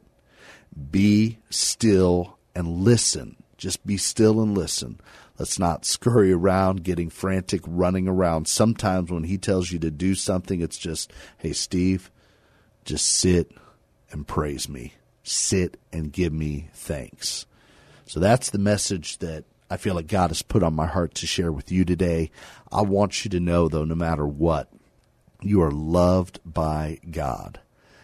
be 0.92 1.40
still, 1.50 2.38
and 2.54 2.68
listen. 2.68 3.38
Just 3.58 3.84
be 3.84 3.98
still 3.98 4.40
and 4.40 4.56
listen. 4.56 5.02
Let's 5.40 5.58
not 5.58 5.84
scurry 5.84 6.32
around, 6.32 6.84
getting 6.84 7.10
frantic, 7.10 7.62
running 7.66 8.08
around. 8.08 8.48
Sometimes 8.48 9.12
when 9.12 9.24
he 9.24 9.40
tells 9.40 9.72
you 9.72 9.80
to 9.80 9.90
do 9.90 10.14
something, 10.14 10.62
it's 10.62 10.78
just, 10.78 11.12
hey, 11.40 11.54
Steve, 11.54 12.12
just 12.86 13.08
sit 13.08 13.52
and 14.12 14.28
praise 14.28 14.70
me. 14.70 14.94
Sit 15.24 15.78
and 15.92 16.14
give 16.14 16.34
me 16.34 16.70
thanks. 16.74 17.48
So 18.06 18.20
that's 18.20 18.52
the 18.52 18.60
message 18.60 19.18
that 19.20 19.46
I 19.72 19.78
feel 19.78 19.96
like 19.96 20.08
God 20.08 20.32
has 20.32 20.42
put 20.42 20.64
on 20.64 20.74
my 20.74 20.86
heart 20.86 21.16
to 21.16 21.26
share 21.26 21.50
with 21.50 21.72
you 21.72 21.86
today. 21.86 22.30
I 22.74 22.82
want 22.82 23.24
you 23.24 23.32
to 23.32 23.40
know, 23.40 23.70
though, 23.70 23.86
no 23.86 23.96
matter 23.96 24.28
what, 24.28 24.70
you 25.42 25.62
are 25.62 25.72
loved 25.72 26.42
by 26.44 27.00
God. 27.10 27.62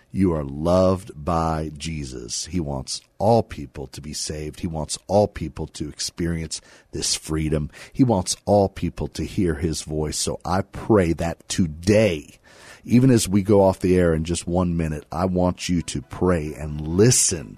You 0.10 0.34
are 0.34 0.46
loved 0.46 1.12
by 1.14 1.72
Jesus. 1.78 2.46
He 2.46 2.62
wants 2.62 3.02
all 3.18 3.44
people 3.44 3.86
to 3.88 4.00
be 4.00 4.14
saved. 4.14 4.62
He 4.62 4.68
wants 4.68 4.98
all 5.08 5.28
people 5.28 5.68
to 5.68 5.90
experience 5.90 6.62
this 6.94 7.16
freedom. 7.16 7.70
He 7.92 8.06
wants 8.06 8.38
all 8.46 8.70
people 8.70 9.10
to 9.10 9.26
hear 9.26 9.56
his 9.56 9.82
voice. 9.82 10.18
So 10.18 10.40
I 10.46 10.62
pray 10.62 11.12
that 11.14 11.50
today, 11.50 12.40
even 12.86 13.12
as 13.12 13.28
we 13.28 13.42
go 13.42 13.62
off 13.62 13.82
the 13.82 13.98
air 13.98 14.14
in 14.14 14.24
just 14.24 14.48
one 14.48 14.78
minute, 14.78 15.06
I 15.12 15.26
want 15.26 15.68
you 15.68 15.82
to 15.82 16.02
pray 16.02 16.54
and 16.54 16.80
listen 16.80 17.58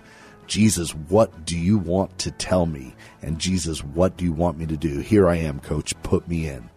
Jesus, 0.49 0.91
what 0.95 1.45
do 1.45 1.57
you 1.57 1.77
want 1.77 2.17
to 2.19 2.31
tell 2.31 2.65
me? 2.65 2.95
And 3.21 3.37
Jesus, 3.37 3.83
what 3.83 4.17
do 4.17 4.25
you 4.25 4.33
want 4.33 4.57
me 4.57 4.65
to 4.65 4.75
do? 4.75 4.99
Here 4.99 5.29
I 5.29 5.35
am, 5.35 5.59
coach, 5.59 5.93
put 6.01 6.27
me 6.27 6.47
in. 6.47 6.69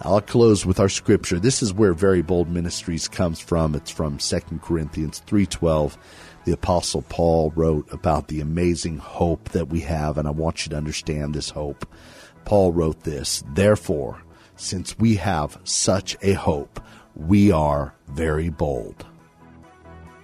I'll 0.00 0.20
close 0.20 0.66
with 0.66 0.80
our 0.80 0.88
scripture. 0.88 1.38
This 1.38 1.62
is 1.62 1.72
where 1.72 1.94
Very 1.94 2.22
Bold 2.22 2.48
Ministries 2.48 3.06
comes 3.06 3.38
from. 3.38 3.76
It's 3.76 3.92
from 3.92 4.18
2 4.18 4.60
Corinthians 4.60 5.22
3:12. 5.24 5.96
The 6.44 6.52
apostle 6.52 7.02
Paul 7.02 7.52
wrote 7.54 7.86
about 7.92 8.26
the 8.26 8.40
amazing 8.40 8.98
hope 8.98 9.50
that 9.50 9.68
we 9.68 9.80
have 9.82 10.18
and 10.18 10.26
I 10.26 10.32
want 10.32 10.66
you 10.66 10.70
to 10.70 10.76
understand 10.76 11.32
this 11.32 11.50
hope. 11.50 11.86
Paul 12.44 12.72
wrote 12.72 13.04
this, 13.04 13.44
"Therefore, 13.54 14.22
since 14.56 14.98
we 14.98 15.14
have 15.16 15.60
such 15.62 16.16
a 16.22 16.32
hope, 16.32 16.80
we 17.14 17.52
are 17.52 17.94
very 18.08 18.48
bold." 18.48 19.06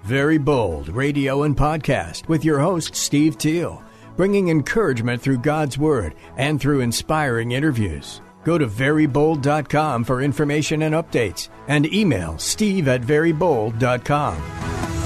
Very 0.08 0.38
Bold 0.38 0.88
Radio 0.88 1.42
and 1.42 1.54
Podcast 1.54 2.28
with 2.28 2.42
your 2.42 2.58
host, 2.58 2.96
Steve 2.96 3.36
Teal, 3.36 3.84
bringing 4.16 4.48
encouragement 4.48 5.20
through 5.20 5.36
God's 5.36 5.76
Word 5.76 6.14
and 6.38 6.58
through 6.58 6.80
inspiring 6.80 7.52
interviews. 7.52 8.22
Go 8.42 8.56
to 8.56 8.66
verybold.com 8.66 10.04
for 10.04 10.22
information 10.22 10.80
and 10.80 10.94
updates 10.94 11.50
and 11.68 11.92
email 11.92 12.38
steve 12.38 12.88
at 12.88 13.02
verybold.com. 13.02 14.97